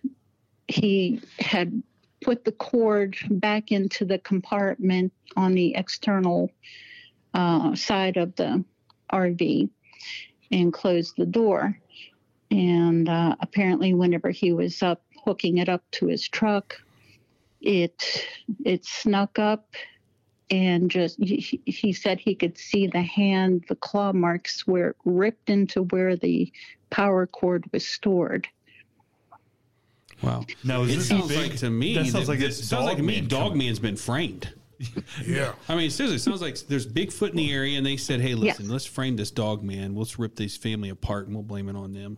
[0.68, 1.83] he had
[2.20, 6.51] put the cord back into the compartment on the external
[7.35, 8.64] uh, side of the
[9.12, 9.68] RV
[10.53, 11.78] and closed the door.
[12.51, 16.74] And uh, apparently, whenever he was up hooking it up to his truck,
[17.61, 18.26] it
[18.64, 19.74] it snuck up
[20.51, 24.96] and just he, he said he could see the hand, the claw marks where it
[25.05, 26.53] ripped into where the
[26.90, 28.48] power cord was stored.
[30.22, 30.44] Wow.
[30.64, 32.68] Now, is It this sounds big- like to me that sounds that like this it's
[32.68, 33.57] sounds like to me Dog.
[33.57, 34.53] Man's been framed.
[35.26, 35.53] Yeah.
[35.68, 38.34] I mean, seriously, it sounds like there's Bigfoot in the area, and they said, "Hey,
[38.34, 38.72] listen, Yes.
[38.72, 39.94] let's frame this dog man.
[39.94, 42.16] Let's rip this family apart, and we'll blame it on them."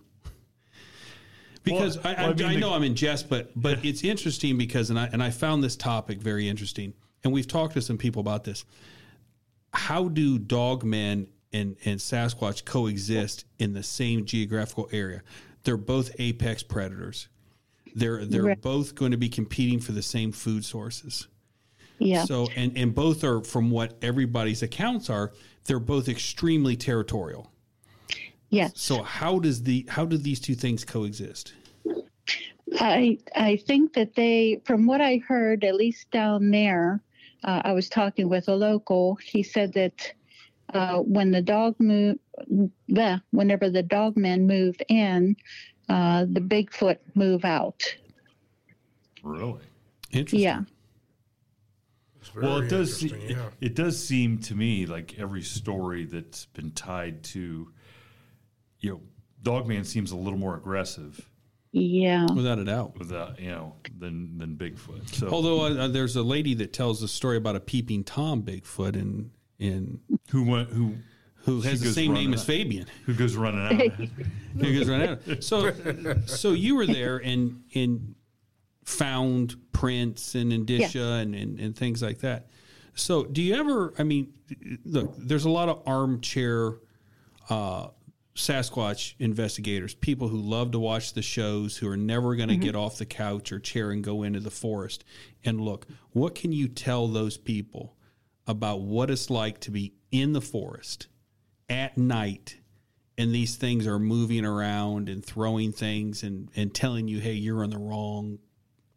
[1.64, 3.84] Because Well, I, I, well, I mean, I the- know I'm in jest, but but
[3.84, 6.92] it's interesting because and I and I found this topic very interesting,
[7.24, 8.64] and we've talked to some people about this.
[9.72, 15.22] How do dog men and and Sasquatch coexist in the same geographical area?
[15.64, 17.28] They're both apex predators.
[17.94, 18.60] They're they're Right.
[18.60, 21.28] both going to be competing for the same food sources.
[21.98, 22.24] Yeah.
[22.24, 25.32] So and and both are from what everybody's accounts are,
[25.64, 27.50] they're both extremely territorial.
[28.50, 28.72] yes.
[28.74, 31.54] So how does the how do these two things coexist?
[32.80, 37.00] I I think that they, from what I heard, at least down there,
[37.45, 39.16] uh, I was talking with a local.
[39.16, 40.12] He said that
[40.74, 42.20] uh, when the dog moved,
[42.88, 45.36] the whenever the dog men move in,
[45.88, 47.82] uh, the Bigfoot move out.
[49.22, 49.61] Really?
[50.11, 50.40] Interesting.
[50.40, 50.61] Yeah.
[52.20, 53.01] It's Well, it does.
[53.01, 57.72] se- interesting, It, it does seem to me like every story that's been tied to,
[58.80, 59.01] you know,
[59.43, 61.28] Dogman seems a little more aggressive
[61.72, 62.26] Yeah.
[62.34, 62.98] Without a doubt.
[62.98, 65.08] with that, you know, than than Bigfoot.
[65.14, 68.94] So Although uh, there's a lady that tells a story about a peeping tom Bigfoot
[68.94, 70.00] and in
[70.30, 70.96] who went who
[71.44, 72.44] who has the same name running as.
[72.44, 72.86] Fabian.
[73.06, 73.92] who goes running out?
[74.58, 75.42] Who goes right out.
[75.42, 75.72] So
[76.26, 78.14] so you were there and and
[78.84, 82.48] found prints and indicia and, and and things like that.
[82.94, 83.94] So do you ever?
[83.98, 84.34] I mean,
[84.84, 86.74] look, there's a lot of armchair
[87.48, 87.88] uh,
[88.34, 92.74] Sasquatch investigators, people who love to watch the shows, who are never going to get
[92.74, 95.04] off the couch or chair and go into the forest
[95.44, 95.86] and look.
[96.12, 97.94] What can you tell those people
[98.46, 101.08] about what it's like to be in the forest
[101.68, 102.56] at night
[103.18, 107.62] and these things are moving around and throwing things and, and telling you, hey, you're
[107.62, 108.38] in the wrong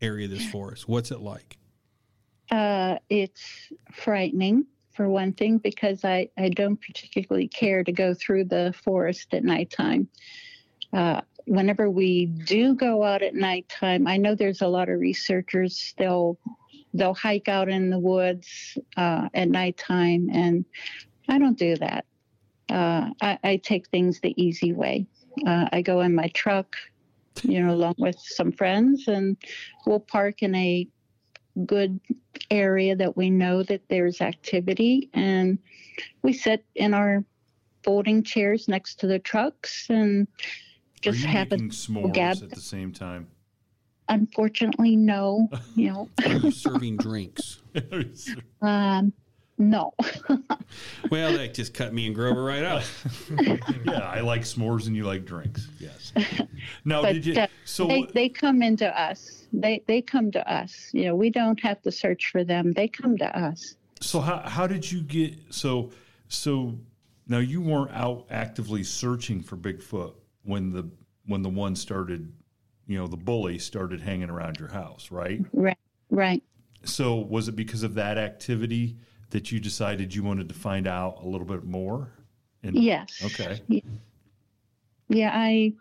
[0.01, 0.87] area of this forest?
[0.87, 1.57] What's it like?
[2.49, 4.65] Uh, it's frightening
[4.95, 9.43] for one thing because I, I don't particularly care to go through the forest at
[9.43, 10.07] nighttime.
[10.93, 15.93] Uh, whenever we do go out at nighttime, I know there's a lot of researchers.
[15.97, 16.37] They'll
[16.93, 20.65] they'll hike out in the woods uh, at nighttime, and
[21.27, 22.05] I don't do that.
[22.69, 25.05] Uh, I, I take things the easy way.
[25.45, 26.75] Uh, I go in my truck,
[27.43, 29.35] you know, along with some friends, and
[29.85, 30.87] we'll park in a
[31.65, 31.99] good
[32.51, 35.57] area that we know that there's activity and
[36.21, 37.23] we sit in our
[37.83, 40.27] folding chairs next to the trucks and
[41.01, 43.27] just Are you have a making s'mores gab- at the same time?
[44.09, 47.61] unfortunately no you know Are you serving drinks?
[48.61, 49.13] um
[49.57, 49.93] no
[51.09, 52.83] Well, that just cut me and Grover right out.
[53.85, 55.69] yeah, I like s'mores and you like drinks.
[55.79, 56.11] Yes.
[56.83, 57.35] Now, but did you?
[57.39, 61.29] uh, So they, they come into us they they come to us you know we
[61.29, 65.01] don't have to search for them they come to us So how how did you
[65.01, 65.91] get so
[66.27, 66.77] so
[67.27, 70.89] now you weren't out actively searching for Bigfoot when the
[71.25, 72.31] when the one started,
[72.85, 75.41] you know, the bully started hanging around your house, right?
[75.53, 75.77] right
[76.11, 76.43] right
[76.83, 78.97] So was it because of that activity
[79.31, 82.11] that you decided you wanted to find out a little bit more?
[82.61, 83.61] And, yes Okay.
[85.07, 85.73] Yeah, I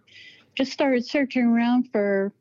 [0.55, 2.33] just started searching around for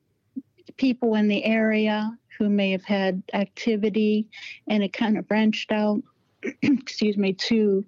[0.77, 4.27] people in the area who may have had activity,
[4.67, 6.01] and it kind of branched out,
[6.61, 7.85] excuse me, to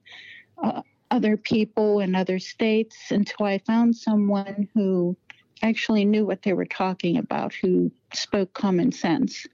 [0.63, 5.15] uh, other people in other states until I found someone who
[5.63, 9.47] actually knew what they were talking about, who spoke common sense,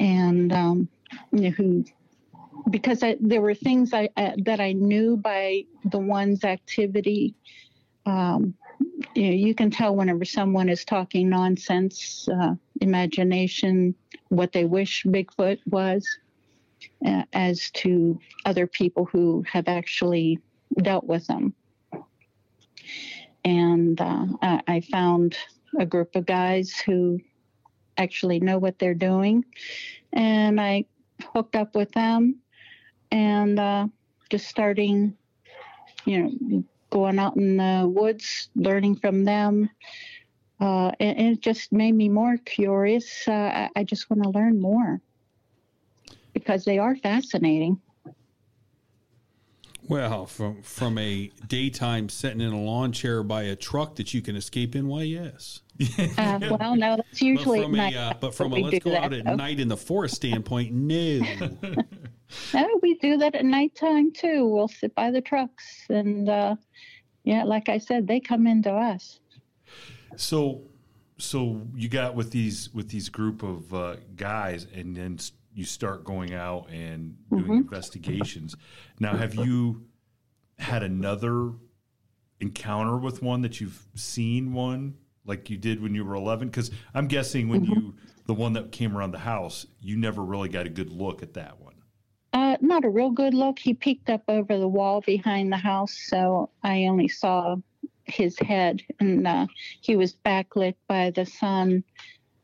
[0.00, 0.88] and um,
[1.32, 1.84] you know, who
[2.70, 7.34] because I, there were things I, uh, that I knew by the one's activity
[8.06, 8.54] um,
[9.14, 13.94] you know, you can tell whenever someone is talking nonsense, uh, imagination,
[14.28, 16.06] what they wish Bigfoot was,
[17.06, 20.38] uh, as to other people who have actually
[20.78, 21.54] dealt with them.
[23.44, 25.36] And uh, I found
[25.78, 27.20] a group of guys who
[27.96, 29.44] actually know what they're doing,
[30.12, 30.84] and I
[31.34, 32.36] hooked up with them,
[33.10, 33.86] and uh,
[34.30, 35.16] just starting,
[36.04, 39.68] you know, going out in the woods, learning from them.
[40.60, 43.26] Uh, and, and it just made me more curious.
[43.26, 45.00] Uh, I, I just want to learn more
[46.34, 47.80] because they are fascinating.
[49.88, 54.22] Well, from from a daytime sitting in a lawn chair by a truck that you
[54.22, 55.60] can escape in, why yes.
[56.16, 57.94] Uh, well, no, that's usually but at from night.
[57.94, 59.34] a uh, but from a let's do go out at though.
[59.34, 61.20] night in the forest standpoint, no.
[62.54, 64.46] No, we do that at nighttime too.
[64.46, 66.56] We'll sit by the trucks, and uh,
[67.24, 69.20] yeah, like I said, they come into us.
[70.16, 70.62] So,
[71.18, 75.64] so you got with these with these group of uh, guys, and then s- you
[75.64, 77.52] start going out and doing Mm-hmm.
[77.52, 78.56] investigations.
[79.00, 79.84] Now, have you
[80.58, 81.52] had another
[82.40, 84.94] encounter with one that you've seen one
[85.24, 86.48] like you did when you were eleven?
[86.48, 87.72] Because I'm guessing when Mm-hmm.
[87.72, 87.94] you
[88.26, 91.34] the one that came around the house, you never really got a good look at
[91.34, 91.74] that one.
[92.32, 93.58] Uh, not a real good look.
[93.58, 97.56] He peeked up over the wall behind the house, so I only saw
[98.04, 99.46] his head, and uh,
[99.80, 101.84] he was backlit by the sun.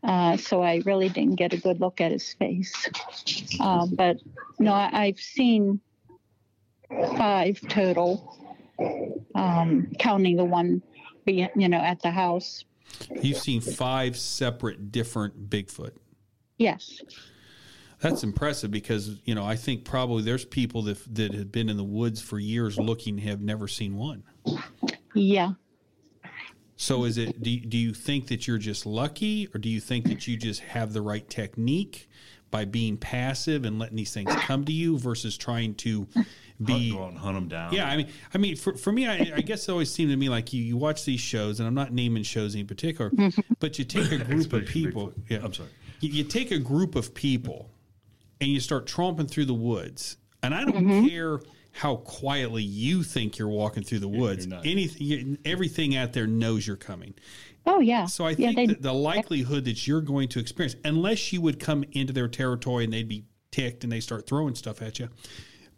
[0.03, 2.88] Uh, so I really didn't get a good look at his face.
[3.61, 4.18] Uh, but
[4.59, 5.80] no, I, I've seen
[7.16, 8.38] five total,
[9.34, 10.82] um, counting the one,
[11.24, 12.64] be, you know, at the house.
[13.20, 15.92] You've seen five separate different Bigfoot.
[16.59, 17.01] Yes.
[18.01, 21.76] That's impressive because you know I think probably there's people that that have been in
[21.76, 24.22] the woods for years looking have never seen one.
[25.14, 25.53] Yeah.
[26.81, 29.81] So is it do you, do you think that you're just lucky or do you
[29.81, 32.09] think that you just have the right technique
[32.53, 36.07] by being passive and letting these things come to you versus trying to
[36.62, 37.72] be Go out and hunt them down.
[37.72, 40.16] yeah, I mean, I mean, for, for me, I, I guess it always seemed to
[40.16, 43.12] me like you, you watch these shows, and I'm not naming shows in particular,
[43.59, 45.12] but you take a group of people.
[45.29, 45.68] Yeah, I'm sorry.
[46.01, 47.70] You, you take a group of people,
[48.41, 51.07] and you start tromping through the woods, and I don't mm-hmm.
[51.07, 51.41] care
[51.79, 54.49] how quietly you think you're walking through the woods.
[54.64, 57.14] Anything, everything out there knows you're coming.
[57.66, 58.07] Oh, yeah.
[58.07, 61.61] So I yeah, think they, the likelihood that you're going to experience, unless you would
[61.61, 65.09] come into their territory and they'd be ticked and they start throwing stuff at you.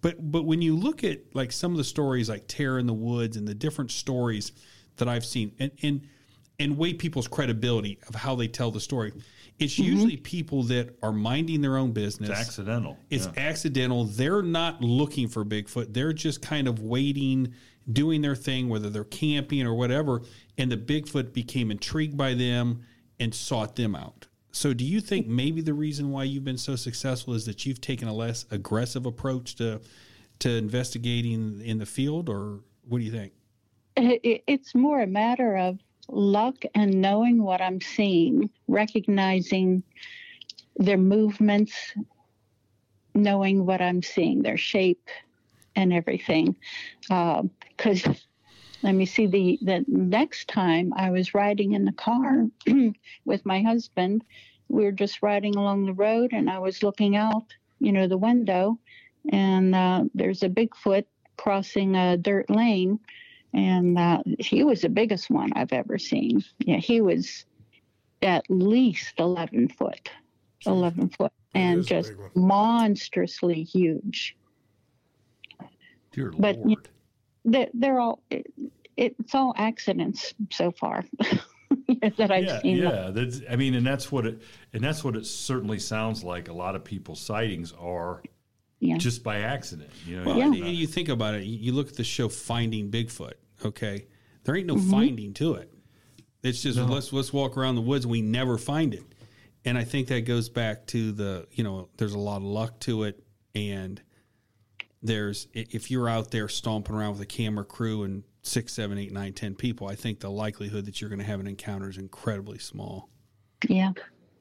[0.00, 2.94] But but when you look at like some of the stories like Terror in the
[2.94, 4.52] Woods and the different stories
[4.96, 6.08] that I've seen and and
[6.58, 9.12] and weigh people's credibility of how they tell the story,
[9.60, 9.84] it's mm-hmm.
[9.84, 12.30] usually people that are minding their own business.
[12.30, 12.98] It's accidental.
[13.10, 13.32] It's Yeah.
[13.48, 14.04] accidental.
[14.04, 15.92] They're not looking for Bigfoot.
[15.92, 17.52] They're just kind of waiting,
[17.92, 20.22] doing their thing, whether they're camping or whatever.
[20.58, 22.82] And the Bigfoot became intrigued by them
[23.18, 24.26] and sought them out.
[24.52, 27.80] So, do you think maybe the reason why you've been so successful is that you've
[27.80, 29.80] taken a less aggressive approach to
[30.40, 33.32] to investigating in the field, or what do you think?
[33.96, 35.78] it, it- it's more a matter of
[36.12, 39.82] luck and knowing what I'm seeing, recognizing
[40.76, 41.94] their movements,
[43.14, 45.08] knowing what I'm seeing, their shape,
[45.76, 46.56] and everything.
[47.08, 48.06] Because
[48.82, 52.46] let me see the the next time I was riding in the car
[53.24, 54.24] with my husband,
[54.68, 57.46] we were just riding along the road, and I was looking out,
[57.78, 58.78] you know, the window,
[59.30, 61.04] and uh, there's a Bigfoot
[61.36, 62.98] crossing a dirt lane
[63.52, 66.44] and uh, he was the biggest one I've ever seen.
[66.58, 67.44] Yeah, he was
[68.22, 70.10] at least 11 foot,
[70.66, 74.36] 11 foot, and just monstrously huge.
[76.12, 76.88] Dear but- Lord.
[77.42, 78.46] They're, they're all, it,
[78.98, 81.06] it's all accidents so far
[82.18, 82.76] that I've yeah, seen.
[82.76, 83.10] yeah.
[83.10, 84.42] That's, I mean, and that's what it,
[84.74, 86.48] and that's what it certainly sounds like.
[86.48, 88.22] A lot of people's sightings are
[88.80, 88.96] Yeah.
[88.96, 89.90] just by accident.
[90.06, 91.44] You know, Well, you're and you think about it.
[91.44, 93.34] You you look at the show Finding Bigfoot.
[93.64, 94.06] Okay,
[94.44, 94.90] there ain't no Mm-hmm.
[94.90, 95.72] finding to it.
[96.42, 98.06] It's just let's let's walk around the woods.
[98.06, 99.04] We never find it,
[99.66, 102.80] and I think that goes back to the you know there's a lot of luck
[102.80, 103.22] to it,
[103.54, 104.00] and
[105.02, 109.12] there's if you're out there stomping around with a camera crew and six, seven, eight,
[109.12, 111.98] nine, ten people, I think the likelihood that you're going to have an encounter is
[111.98, 113.10] incredibly small.
[113.68, 113.92] Yeah.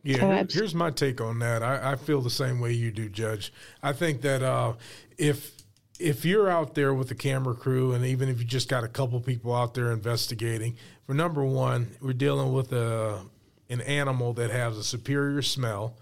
[0.03, 1.61] Yeah, here- here's my take on that.
[1.63, 3.51] I, I feel the same way you do, Judge.
[3.83, 4.73] I think that uh,
[5.17, 5.53] if
[5.99, 8.87] if you're out there with the camera crew, and even if you just got a
[8.87, 13.21] couple people out there investigating, for number one, we're dealing with a
[13.69, 15.97] an animal that has a superior smell,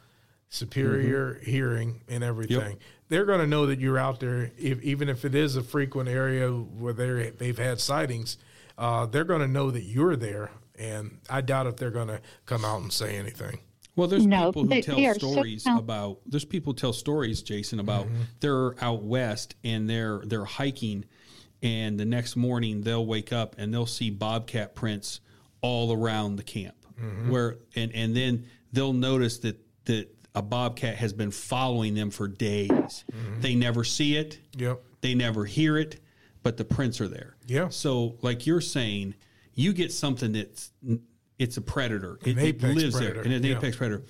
[0.49, 2.77] superior hearing, and everything.
[3.09, 6.09] They're going to know that you're out there, if, even if it is a frequent
[6.09, 8.37] area where they they've had sightings.
[8.77, 12.21] Uh, they're going to know that you're there, and I doubt if they're going to
[12.45, 13.59] come out and say anything.
[13.97, 16.19] Well, there's No, people who tell they are so stories about.
[16.25, 18.21] There's people who tell stories, Jason, about mm-hmm.
[18.39, 21.03] they're out west and they're they're hiking,
[21.61, 25.19] and the next morning they'll wake up and they'll see bobcat prints
[25.61, 26.75] all around the camp.
[27.01, 27.31] Mm-hmm.
[27.31, 32.27] Where and and then they'll notice that that a bobcat has been following them for
[32.27, 32.69] days.
[32.69, 33.41] Mm-hmm.
[33.41, 34.39] They never see it.
[34.55, 34.83] Yep.
[35.01, 35.99] They never hear it,
[36.43, 37.35] but the prints are there.
[37.47, 37.69] Yeah.
[37.69, 39.15] So, like you're saying,
[39.55, 40.69] you get something that's
[41.39, 42.19] it's a predator.
[42.23, 43.57] An it, it lives predator, there, and an yeah.
[43.57, 44.03] apex predator.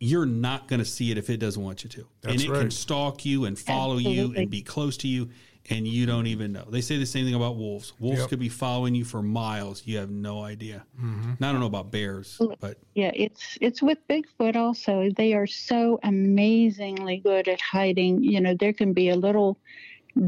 [0.00, 2.48] You're not going to see it if it doesn't want you to, and That's it
[2.52, 5.28] can stalk you and follow you and be close to you.
[5.70, 6.64] and you don't even know.
[6.68, 7.92] They say the same thing about wolves.
[8.00, 8.30] Wolves Yep.
[8.30, 9.82] could be following you for miles.
[9.86, 10.84] You have no idea.
[11.00, 11.34] Mm-hmm.
[11.38, 15.08] Now, I don't know about bears, but Yeah, it's it's with Bigfoot also.
[15.16, 18.24] They are so amazingly good at hiding.
[18.24, 19.56] You know, there can be a little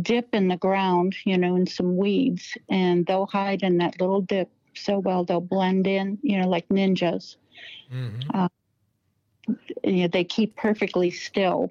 [0.03, 4.21] dip in the ground, you know, in some weeds, and they'll hide in that little
[4.21, 7.37] dip so well they'll blend in, you know, like ninjas.
[7.93, 8.47] Mm-hmm.
[9.83, 11.70] You know, they keep perfectly still,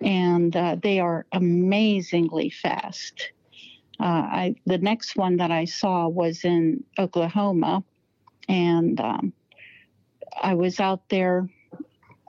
[0.00, 3.30] and uh, they are amazingly fast.
[4.00, 7.84] Uh, I the next one that I saw was in Oklahoma,
[8.48, 9.32] and um,
[10.40, 11.48] I was out there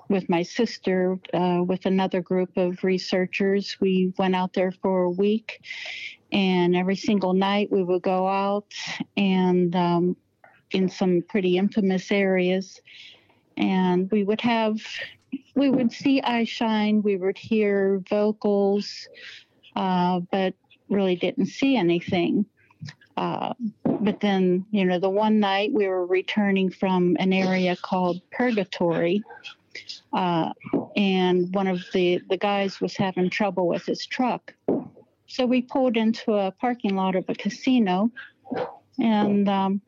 [0.10, 3.78] with my sister uh, with another group of researchers.
[3.80, 5.62] We went out there for a week,
[6.32, 8.74] and every single night we would go out
[9.18, 10.16] and um,
[10.72, 12.80] in some pretty infamous areas,
[13.58, 14.80] and we would have
[15.56, 19.08] we would see eye shine, we would hear vocals,
[19.76, 20.54] uh, but
[20.90, 22.46] really didn't see anything.
[23.18, 23.54] Uh,
[23.84, 29.22] but then, you know, the one night we were returning from an area called Purgatory,
[30.14, 30.54] uh,
[30.96, 34.54] and one of the, the guys was having trouble with his truck.
[35.30, 38.10] So we pulled into a parking lot of a casino,
[38.98, 39.80] and um,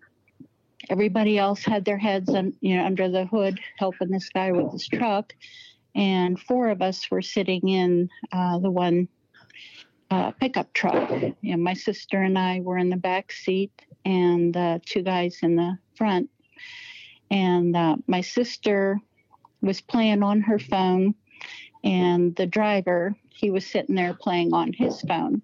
[0.87, 4.71] everybody else had their heads, un, you know, under the hood, helping this guy with
[4.71, 5.33] his truck.
[5.95, 9.07] And four of us were sitting in uh, the one
[10.11, 11.11] uh, pickup truck.
[11.41, 13.71] My sister and I were in the back seat,
[14.05, 16.29] and uh, two guys in the front.
[17.31, 18.99] And uh, my sister
[19.63, 21.15] was playing on her phone,
[21.83, 25.41] and the driver he was sitting there playing on his phone.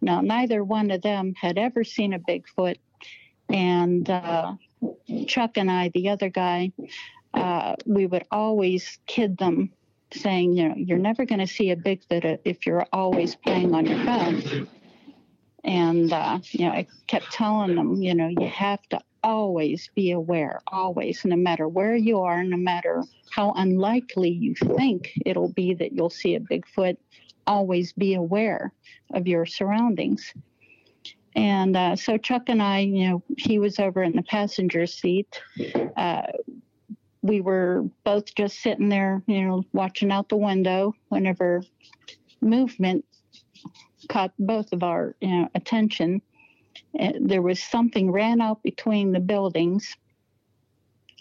[0.00, 2.76] Now, neither one of them had ever seen a Bigfoot,
[3.48, 4.54] and uh,
[5.26, 6.72] Chuck and I, the other guy,
[7.34, 9.72] uh, we would always kid them,
[10.12, 13.86] saying, you know, you're never going to see a Bigfoot if you're always playing on
[13.86, 14.68] your phone.
[15.64, 20.10] And, uh, you know, I kept telling them, you know, you have to always be
[20.12, 25.74] aware, always, no matter where you are, no matter how unlikely you think it'll be
[25.74, 26.96] that you'll see a Bigfoot,
[27.46, 28.72] always be aware
[29.12, 30.32] of your surroundings.
[31.34, 35.40] And uh, so Chuck and I, you know, he was over in the passenger seat.
[35.96, 36.22] Uh,
[37.22, 41.62] we were both just sitting there, you know, watching out the window whenever
[42.40, 43.04] movement
[44.08, 46.20] caught both of our you know, attention.
[47.20, 49.96] There was something ran out between the buildings,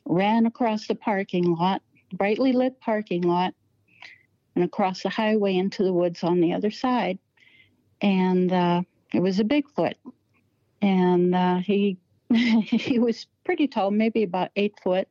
[0.05, 1.81] ran across the parking lot,
[2.13, 3.53] brightly lit parking lot,
[4.55, 7.19] and across the highway into the woods on the other side.
[8.01, 8.81] And uh,
[9.13, 9.95] it was a Bigfoot,
[10.81, 11.97] and uh, he
[12.33, 15.07] he was pretty tall, maybe about eight foot,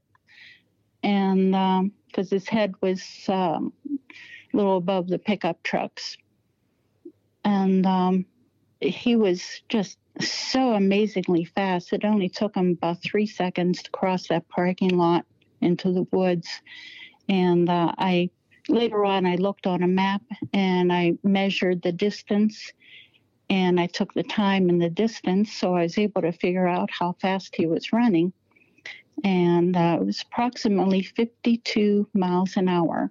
[1.02, 3.72] and because his head was um,
[4.52, 6.16] a little above the pickup trucks,
[7.44, 8.24] and um,
[8.80, 11.92] he was just so amazingly fast.
[11.92, 15.24] It only took him about three seconds to cross that parking lot
[15.60, 16.48] into the woods,
[17.28, 18.30] and uh, I
[18.70, 22.72] later on I looked on a map and I measured the distance
[23.48, 26.88] and I took the time and the distance, so I was able to figure out
[26.96, 28.32] how fast he was running.
[29.24, 33.10] And uh, it was approximately 52 miles an hour.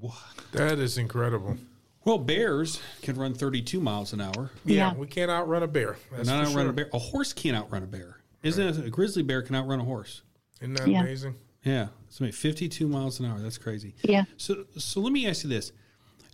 [0.00, 0.14] What?
[0.52, 1.56] That is incredible.
[2.04, 4.50] well, bears can run 32 miles an hour.
[4.64, 4.94] Yeah, Yeah.
[4.94, 5.96] we can't outrun a bear.
[6.12, 6.70] That's Not outrun sure.
[6.70, 6.88] a bear.
[6.94, 8.18] A horse can't outrun a bear.
[8.42, 8.86] Isn't it?
[8.86, 10.22] A grizzly bear can outrun a horse.
[10.60, 11.00] Isn't that Yeah.
[11.02, 11.34] amazing?
[11.64, 13.38] Yeah, so wait, 52 miles an hour.
[13.38, 13.94] That's crazy.
[14.02, 14.24] Yeah.
[14.36, 15.72] So, so let me ask you this: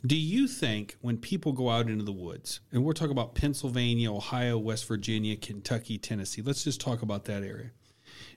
[0.05, 4.13] Do you think when people go out into the woods, and we're talking about Pennsylvania,
[4.13, 7.71] Ohio, West Virginia, Kentucky, Tennessee, let's just talk about that area.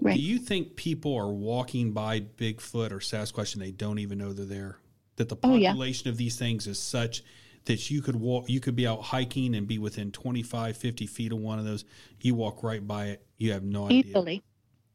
[0.01, 0.15] Right.
[0.15, 4.31] Do you think people are walking by Bigfoot or Sasquatch and they don't even know
[4.33, 4.77] they're there?
[5.17, 5.69] That the Oh, yeah.
[5.71, 7.23] population of these things is such
[7.65, 11.31] that you could walk, you could be out hiking and be within 25, 50 feet
[11.33, 11.83] of one of those.
[12.21, 14.03] You walk right by it, you have no idea.
[14.05, 14.43] Easily.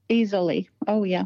[0.08, 0.68] Easily.
[0.86, 1.24] Oh, yeah.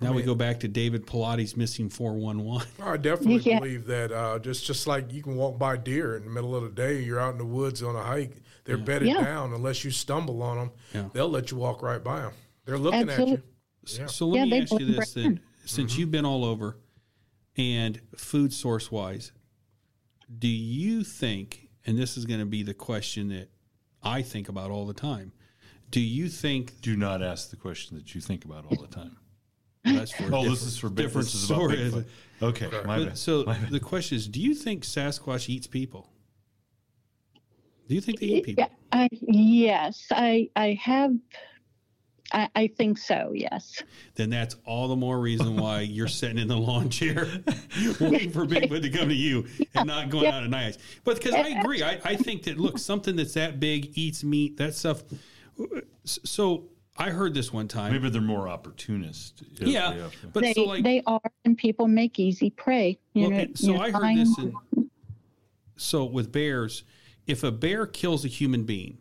[0.00, 2.68] Now we go back to David Paulides missing 411.
[2.82, 3.60] I definitely Yeah.
[3.60, 4.12] believe that.
[4.12, 7.02] Uh, just just like you can walk by deer in the middle of the day,
[7.02, 8.36] you're out in the woods on a hike.
[8.64, 9.22] They're bedded Yeah.
[9.24, 10.70] down unless you stumble on them.
[10.92, 11.08] Yeah.
[11.12, 12.32] They'll let you walk right by them.
[12.66, 13.34] They're looking Absolutely.
[13.34, 13.38] at
[13.88, 14.00] you.
[14.00, 14.06] Yeah.
[14.06, 15.40] So let Yeah, me ask you this right then: in.
[15.64, 16.76] since you've been all over,
[17.56, 19.32] and food source wise,
[20.38, 21.68] do you think?
[21.86, 23.48] And this is going to be the question that
[24.02, 25.32] I think about all the time.
[25.88, 29.16] Do you think Do not ask the question that you think about all the time.
[29.94, 31.76] That's for a Oh, this is for Big- different this is about story?
[31.76, 32.04] Bigfoot.
[32.42, 33.18] Okay, my But- bad.
[33.18, 33.70] so My bad.
[33.70, 36.10] the question is: Do you think Sasquatch eats people?
[37.88, 38.64] Do you think they eat people?
[38.64, 41.12] Yeah, I, yes, I I have
[42.32, 43.30] I, I think so.
[43.34, 43.84] Yes.
[44.16, 47.24] then that's all the more reason why you're sitting in the lawn chair
[48.00, 50.78] waiting for Bigfoot to come to you and not going out at night.
[51.04, 54.56] But because I agree, I, I think that look, something that's that big eats meat,
[54.56, 55.04] that stuff.
[55.60, 56.64] Uh, so
[56.98, 57.92] I heard this one time.
[57.92, 59.42] Maybe they're more opportunist.
[59.60, 62.98] if yeah, they but they, so like they are, and people make easy prey.
[63.12, 64.38] You Well, know, so you know, I heard this.
[64.38, 64.90] In,
[65.76, 66.84] so with bears,
[67.26, 68.98] if a bear kills a human being,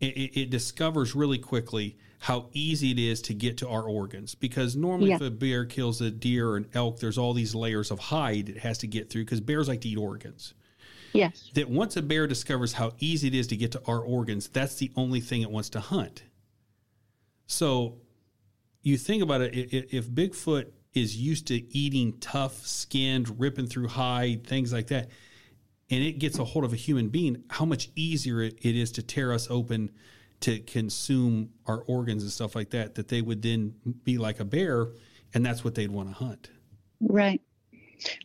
[0.00, 4.34] it, it, it discovers really quickly how easy it is to get to our organs.
[4.34, 7.90] Because normally, if a bear kills a deer or an elk, there's all these layers
[7.90, 9.24] of hide it has to get through.
[9.24, 10.54] Because bears like to eat organs.
[11.14, 11.50] Yes.
[11.54, 14.74] That once a bear discovers how easy it is to get to our organs, that's
[14.74, 16.22] the only thing it wants to hunt.
[17.48, 17.96] So
[18.82, 19.54] you think about it,
[19.92, 25.08] if Bigfoot is used to eating tough skinned, ripping through hide, things like that,
[25.90, 29.02] and it gets a hold of a human being, how much easier it is to
[29.02, 29.90] tear us open
[30.40, 33.74] to consume our organs and stuff like that, that they would then
[34.04, 34.88] be like a bear,
[35.34, 36.50] and that's what they'd want to hunt.
[37.00, 37.40] Right.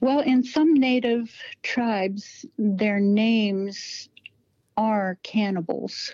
[0.02, 4.10] Well, in some native tribes, their names
[4.78, 6.12] are cannibals.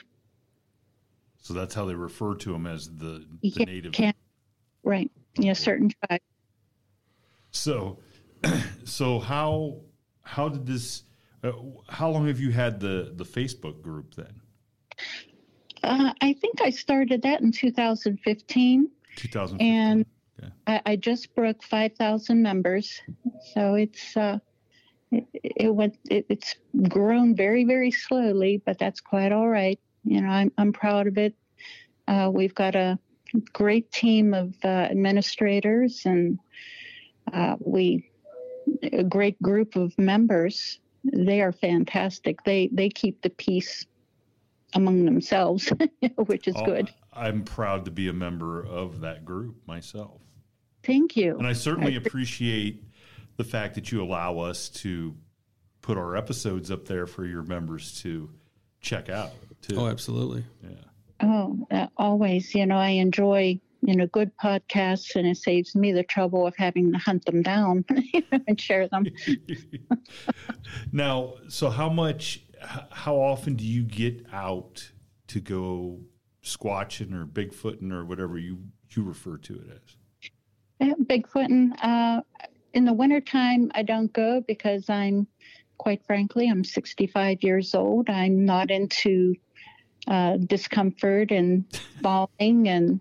[1.49, 3.91] So that's how they refer to them as the, the Yeah, native.
[3.91, 4.13] Can-
[4.83, 5.09] right.
[5.39, 6.23] Yeah, certain tribes.
[7.49, 7.97] So,
[8.83, 9.81] so how
[10.21, 11.05] how did this?
[11.43, 11.53] Uh,
[11.87, 14.41] how long have you had the the Facebook group then?
[15.81, 19.67] Uh, I think I started that in 2015, 2015.
[19.67, 20.05] and
[20.39, 20.53] Okay.
[20.67, 23.01] I, I just broke 5,000 members.
[23.55, 24.37] So it's uh,
[25.11, 25.97] it, it went.
[26.11, 26.57] It, it's
[26.89, 29.79] grown very, very slowly, but that's quite all right.
[30.03, 31.33] You know, I'm I'm proud of it.
[32.07, 32.97] Uh, we've got a
[33.53, 36.39] great team of uh, administrators, and
[37.33, 38.09] uh, we
[38.83, 40.79] a great group of members.
[41.03, 42.43] They are fantastic.
[42.43, 43.85] They they keep the peace
[44.73, 45.71] among themselves,
[46.15, 46.91] which is Oh, good.
[47.13, 50.21] I'm proud to be a member of that group myself,
[50.83, 51.37] Thank you.
[51.37, 52.83] and I certainly appreciate
[53.37, 55.15] the fact that you allow us to
[55.81, 58.29] put our episodes up there for your members to
[58.81, 59.31] check out.
[59.62, 59.78] Too.
[59.78, 60.45] Oh, absolutely.
[60.64, 60.76] yeah.
[61.22, 62.55] Oh, uh, always.
[62.55, 66.55] You know, I enjoy you know good podcasts, and it saves me the trouble of
[66.57, 67.86] having to hunt them down
[68.47, 69.05] and share them.
[70.91, 72.41] now, so how much,
[72.91, 74.91] how often do you get out
[75.28, 75.99] to go
[76.43, 78.60] squatching or bigfooting or whatever you
[78.91, 79.95] you refer to it as?
[80.80, 81.72] Yeah, Bigfooting.
[81.82, 82.22] Uh,
[82.74, 85.28] in the wintertime, I don't go because I'm,
[85.78, 88.10] quite frankly, I'm 65 years old.
[88.10, 89.36] I'm not into
[90.07, 91.65] uh, discomfort and
[92.01, 92.99] falling and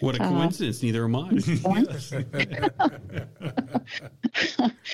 [0.00, 0.82] What a Uh, coincidence.
[0.82, 1.38] Neither am I.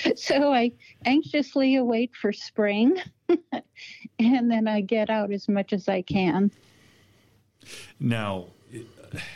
[0.15, 0.71] so I
[1.05, 2.97] anxiously await for spring,
[4.19, 6.51] and then I get out as much as I can.
[7.99, 8.47] Now,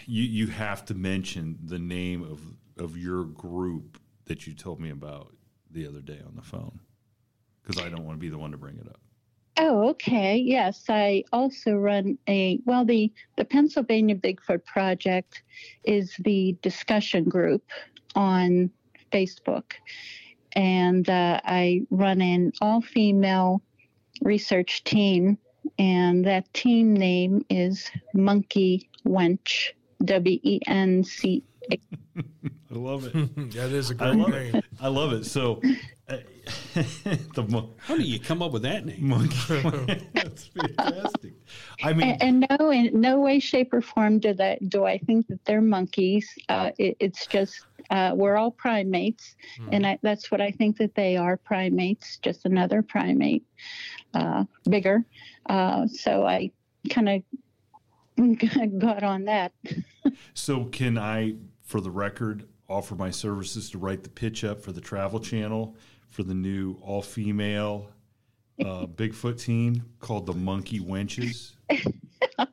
[0.05, 2.41] you you have to mention the name of
[2.77, 5.33] of your group that you told me about
[5.71, 6.79] the other day on the phone,
[7.63, 8.99] because I don't want to be the one to bring it up.
[9.61, 10.37] Oh, okay.
[10.37, 12.85] Yes, I also run a well.
[12.85, 15.43] The the Pennsylvania Bigfoot Project
[15.83, 17.61] is the discussion group
[18.15, 18.71] on
[19.11, 19.73] Facebook,
[20.53, 23.61] and uh, I run an all female
[24.21, 25.37] research team,
[25.77, 29.71] and that team name is Monkey Wench.
[30.05, 31.43] W E N C.
[31.71, 33.13] I love it.
[33.53, 34.55] that is a I great love name.
[34.55, 34.65] it.
[34.79, 35.25] I love it.
[35.25, 35.61] So,
[36.07, 36.17] uh,
[37.33, 39.07] the mon- How do you come up with that name?
[39.09, 39.35] monkey.
[40.13, 41.33] That's fantastic.
[41.83, 44.69] I mean, And, and no, in no way, shape, or form do that.
[44.69, 46.29] Do I think that they're monkeys?
[46.47, 49.35] Uh, it, it's just uh, we're all primates,
[49.71, 53.43] and I, that's what I think that they are primates, just another primate,
[54.13, 55.03] uh, bigger.
[55.47, 56.51] Uh, so I
[56.91, 57.23] kind of
[58.79, 59.53] got on that.
[60.35, 61.33] so can I,
[61.69, 65.75] for the record, offer my services to write the pitch up for the Travel Channel
[66.09, 67.91] for the new all female
[68.59, 71.51] uh, Bigfoot team called the Monkey Wenches?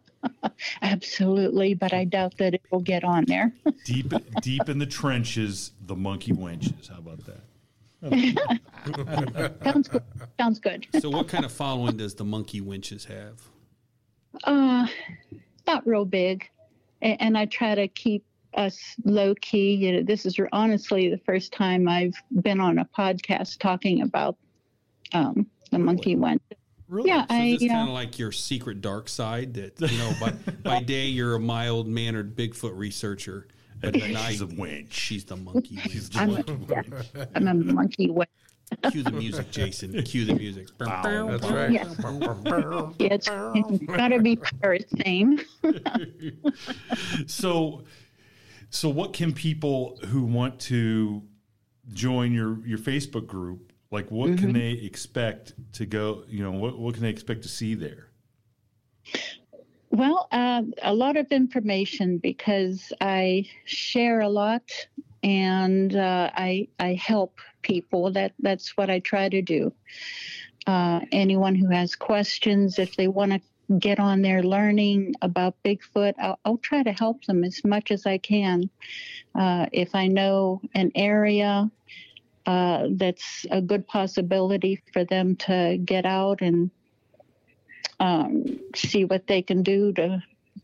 [0.83, 3.55] Absolutely, but I doubt that it will get on there.
[3.87, 4.13] Deep,
[4.43, 6.91] deep in the trenches, the Monkey Wenches.
[6.91, 7.41] How about that?
[9.65, 10.03] Sounds good.
[10.39, 10.87] Sounds good.
[11.01, 13.41] So, what kind of following does the monkey wenches have?
[14.45, 14.87] Uh,
[15.67, 16.51] not real big,
[17.01, 18.26] and, and I try to keep
[18.57, 19.75] us low key.
[19.75, 24.37] You know, this is honestly the first time I've been on a podcast talking about
[25.13, 26.41] um, the monkey one.
[26.89, 27.09] Really?
[27.09, 27.73] Yeah, so I, this yeah.
[27.75, 30.31] kind of like your secret dark side that you know by
[30.63, 33.49] by day you're a mild mannered Bigfoot researcher,
[33.81, 34.87] but at night She's a wench.
[34.91, 36.17] she's the monkey wench.
[36.17, 38.09] I'm, yeah, I'm a monkey.
[38.09, 38.27] Wench.
[38.91, 40.03] Cue the music, Jason.
[40.03, 40.69] Cue the music.
[40.79, 41.71] That's right.
[41.71, 41.85] Yeah.
[42.99, 45.41] Yeah, it's, it's got to be pirate theme.
[47.29, 47.85] So,
[48.77, 51.23] so what can people who want to
[51.93, 54.11] join your your Facebook group like?
[54.11, 54.37] What Mm-hmm.
[54.37, 56.25] can they expect to go?
[56.29, 58.11] You know, what what can they expect to see there?
[59.91, 64.71] Well, uh, a lot of information because I share a lot
[65.23, 68.13] and uh, I I help people.
[68.13, 69.73] That that's what I try to do.
[70.67, 73.41] Uh, anyone who has questions, if they want to
[73.79, 78.07] get on there learning about Bigfoot, I'll, I'll try to help them as much as
[78.07, 78.71] I can.
[79.35, 81.71] Uh, if I know an area
[82.47, 86.71] uh, that's a good possibility for them to get out and
[87.99, 90.23] um, see what they can do to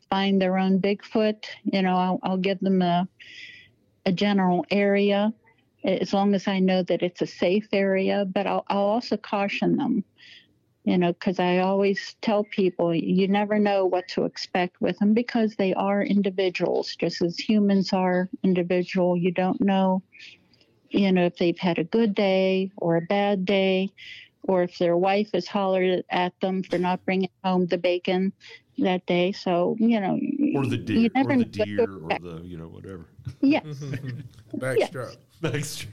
[0.08, 1.44] find their own Bigfoot.
[1.64, 3.08] You know, I'll, I'll give them a,
[4.06, 5.32] a general area
[5.84, 9.76] as long as I know that it's a safe area, but I'll, I'll also caution
[9.76, 10.04] them,
[10.84, 15.14] you know, because I always tell people you never know what to expect with them
[15.14, 19.16] because they are individuals, just as humans are individual.
[19.16, 20.02] You don't know,
[20.90, 23.90] you know, if they've had a good day or a bad day
[24.42, 28.32] or if their wife has hollered at them for not bringing home the bacon
[28.78, 29.32] that day.
[29.32, 30.18] So you know,
[30.54, 32.68] Or the you deer, never or the know what to deer, or the you know
[32.68, 33.06] whatever.
[33.40, 33.64] yes,
[34.58, 35.16] Backstrap.
[35.40, 35.86] That's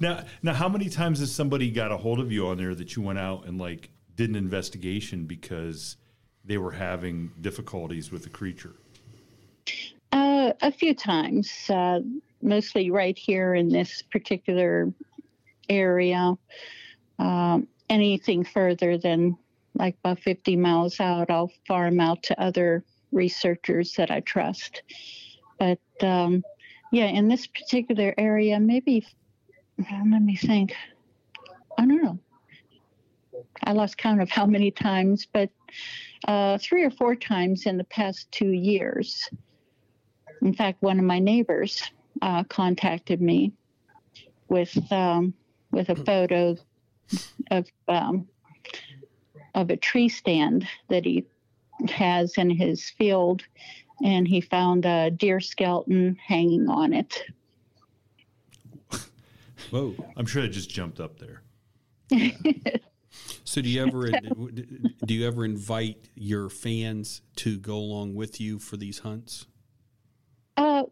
[0.00, 2.96] now, now, how many times has somebody got a hold of you on there that
[2.96, 5.96] you went out and like did an investigation because
[6.44, 8.74] they were having difficulties with the creature?
[10.12, 12.00] uh, a few times, uh,
[12.42, 14.92] mostly right here in this particular
[15.68, 16.36] area.
[17.18, 19.36] Um, anything further than
[19.74, 24.82] like about 50 miles out, I'll farm out to other researchers that I trust.
[25.58, 26.42] But um,
[26.92, 29.06] yeah, in this particular area, maybe,
[29.78, 30.74] let me think,
[31.78, 32.18] I don't know.
[33.64, 35.48] I lost count of how many times, but
[36.28, 39.28] uh, three or four times in the past two years.
[40.42, 41.82] In fact, one of my neighbors
[42.20, 43.52] uh, contacted me
[44.48, 45.32] with um,
[45.70, 46.56] with a photo
[47.50, 48.28] of um,
[49.54, 51.24] of a tree stand that he
[51.88, 53.42] has in his field,
[54.02, 57.24] and he found a deer skeleton hanging on it.
[59.70, 59.94] Whoa.
[60.16, 61.42] I'm sure I just jumped up there.
[63.44, 64.10] So do you ever
[65.06, 69.46] do you ever invite your fans to go along with you for these hunts?
[70.56, 70.84] Uh,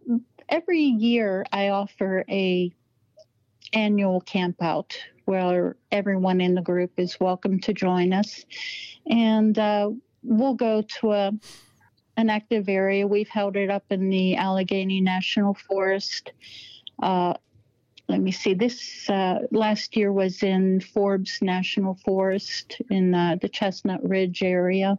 [0.49, 2.71] every year, I offer a
[3.73, 8.45] annual camp out where everyone in the group is welcome to join us,
[9.07, 9.91] and uh,
[10.23, 11.33] we'll go to a
[12.21, 13.07] an active area.
[13.07, 16.33] We've held it up in the Allegheny National Forest.
[17.03, 17.35] Uh,
[18.09, 18.55] let me see.
[18.55, 24.99] This uh, last year was in Forbes National Forest in uh, the Chestnut Ridge area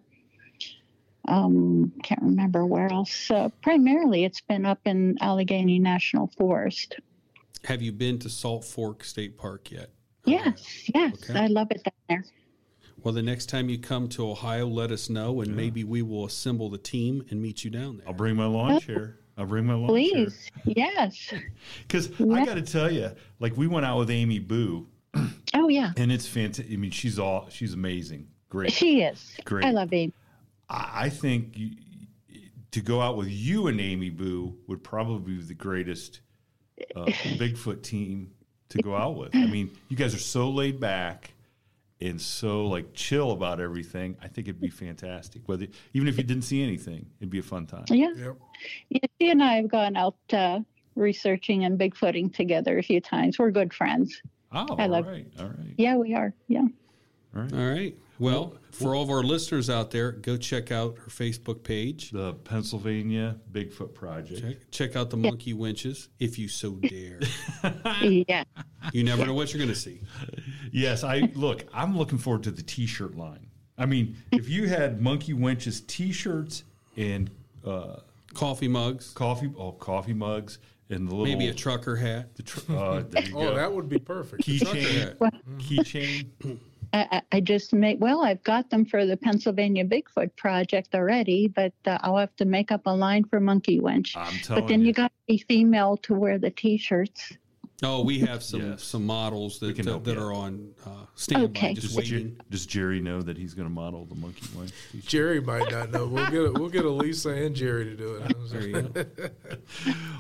[1.28, 3.30] um, can't remember where else.
[3.30, 7.00] Uh, primarily, it's been up in Allegheny National Forest.
[7.66, 9.92] Have you been to Salt Fork State Park yet?
[10.26, 11.40] Yes, yes, Okay.
[11.40, 12.26] I love it down there.
[13.04, 16.26] Well, the next time you come to Ohio, let us know, and maybe we will
[16.26, 18.08] assemble the team and meet you down there.
[18.08, 19.18] I'll bring my lawn chair.
[19.38, 19.95] I'll bring my lawn chair.
[19.95, 21.34] Please, yes.
[21.88, 24.88] Because I got to tell you, like we went out with Amy Boo,
[25.54, 26.72] Oh yeah, and it's fantastic.
[26.72, 28.72] I mean, she's all she's amazing, great.
[28.72, 29.36] she is.
[29.45, 29.66] Great.
[29.66, 30.14] I love Amy.
[30.70, 31.72] I I think you,
[32.72, 36.22] to go out with you and Amy Boo would probably be the greatest
[36.95, 38.32] uh, Bigfoot team
[38.70, 39.36] to go out with.
[39.36, 41.34] I mean, you guys are so laid back
[42.02, 44.18] and so like chill about everything.
[44.22, 45.41] I think it'd be fantastic.
[45.45, 47.86] Whether even if you didn't see anything, it'd be a fun time.
[47.89, 48.36] Yeah, Yep.
[48.89, 48.99] yeah.
[49.20, 50.60] She and I have gone out uh,
[50.95, 53.38] researching and bigfooting together a few times.
[53.39, 54.22] We're good friends.
[54.52, 56.34] Oh, I all love- right, all right, Yeah, we are.
[56.47, 56.62] Yeah.
[57.36, 57.54] all right.
[57.54, 57.95] All right.
[58.22, 62.12] Well, for all of our listeners out there, go check out her Facebook page.
[62.12, 64.42] The Pennsylvania Bigfoot Project.
[64.42, 67.20] Check, check out the monkey wenches if you so dare.
[68.02, 68.44] yeah.
[68.94, 70.02] you never know what you're going to see.
[70.72, 71.66] Yes, I look.
[71.74, 73.48] I'm looking forward to the T-shirt line.
[73.78, 76.64] I mean, if you had Monkey Wench's T-shirts
[76.96, 77.32] and
[77.66, 77.98] uh,
[78.34, 80.60] Coffee mugs, coffee, oh, coffee mugs,
[80.90, 82.36] and the little maybe a trucker hat.
[82.36, 83.56] The tr- uh, there you Oh, go.
[83.56, 84.44] that would be perfect.
[84.44, 85.18] Keychain,
[85.58, 86.60] keychain.
[86.94, 88.24] I, I- I just make well.
[88.24, 92.72] I've got them for the Pennsylvania Bigfoot project already, but uh, I'll have to make
[92.72, 94.16] up a line for Monkey Wench.
[94.18, 94.94] I'm telling But then you, you.
[94.94, 97.34] got to be female to wear the T-shirts.
[97.84, 98.84] Oh, we have some Yes.
[98.84, 101.74] some models that can that, that you are on uh, standby, Okay.
[101.74, 102.39] just Does, Jer- waiting.
[102.52, 104.72] does Jerry know that he's going to model the Monkey Wench?
[104.92, 105.06] T-shirt?
[105.08, 106.06] Jerry might not know.
[106.06, 108.36] We'll get a, we'll get Elisa and Jerry to do it.
[108.52, 109.06] There you go.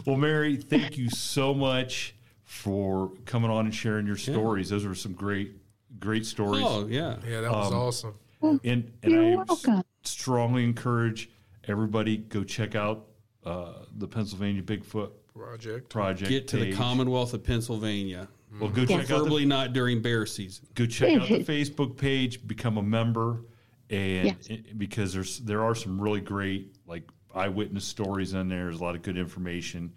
[0.07, 2.15] Well, Mary, thank you so much
[2.45, 4.69] for coming on and sharing your stories.
[4.69, 5.51] Those were some great,
[5.99, 6.63] great stories.
[6.65, 7.17] Oh yeah.
[7.27, 8.13] Yeah, that was Um, awesome.
[8.41, 8.59] And
[9.03, 9.83] and You're I s- welcome.
[10.03, 11.29] strongly encourage
[11.67, 13.07] everybody go check out
[13.45, 15.89] uh, the Pennsylvania Bigfoot Project.
[15.89, 16.29] Project.
[16.29, 16.73] Get to the.
[16.73, 18.27] Commonwealth of Pennsylvania.
[18.59, 20.67] Well, go check out the Preferably not during bear season.
[20.75, 23.45] go check out the Facebook page, become a member,
[23.89, 24.47] and Yes.
[24.49, 28.65] it- because there's there are some really great like eyewitness stories in there.
[28.65, 29.93] There's a lot of good information.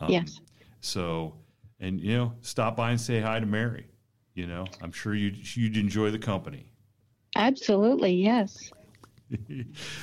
[0.00, 0.40] Um, Yes.
[0.80, 1.34] So,
[1.80, 3.86] and you know, stop by and say hi to Mary.
[4.38, 6.70] You know, I'm sure you'd you'd enjoy the company.
[7.34, 8.12] Absolutely.
[8.12, 8.70] Yes.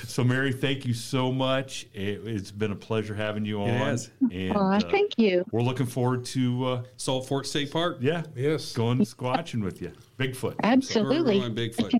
[0.06, 1.88] So, Mary, thank you so much.
[1.92, 3.70] It, it's been a pleasure having you on.
[3.70, 4.08] has.
[4.30, 5.44] And Oh, uh, thank you.
[5.50, 7.96] we're looking forward to uh, Salt Fork State Park.
[8.00, 8.72] yeah, Yes.
[8.72, 10.54] going squatching with you, Bigfoot.
[10.62, 11.40] Absolutely.
[11.40, 11.92] We're Bigfoot.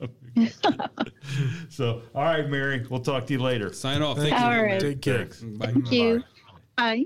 [1.68, 3.74] So, all right, Mary, we'll talk to you later.
[3.74, 4.16] Sign off.
[4.16, 4.62] Thank Thank All you.
[4.62, 4.80] right.
[4.80, 5.28] Take care.
[5.42, 5.66] Bye.
[5.66, 6.22] Thank you.
[6.78, 7.04] Bye.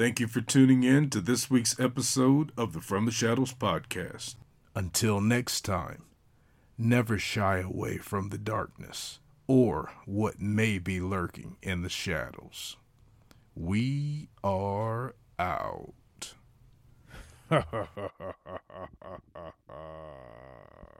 [0.00, 4.36] Thank you for tuning in to this week's episode of the From the Shadows podcast.
[4.74, 6.04] Until next time,
[6.78, 12.78] never shy away from the darkness or what may be lurking in the shadows.
[13.54, 16.32] We are out.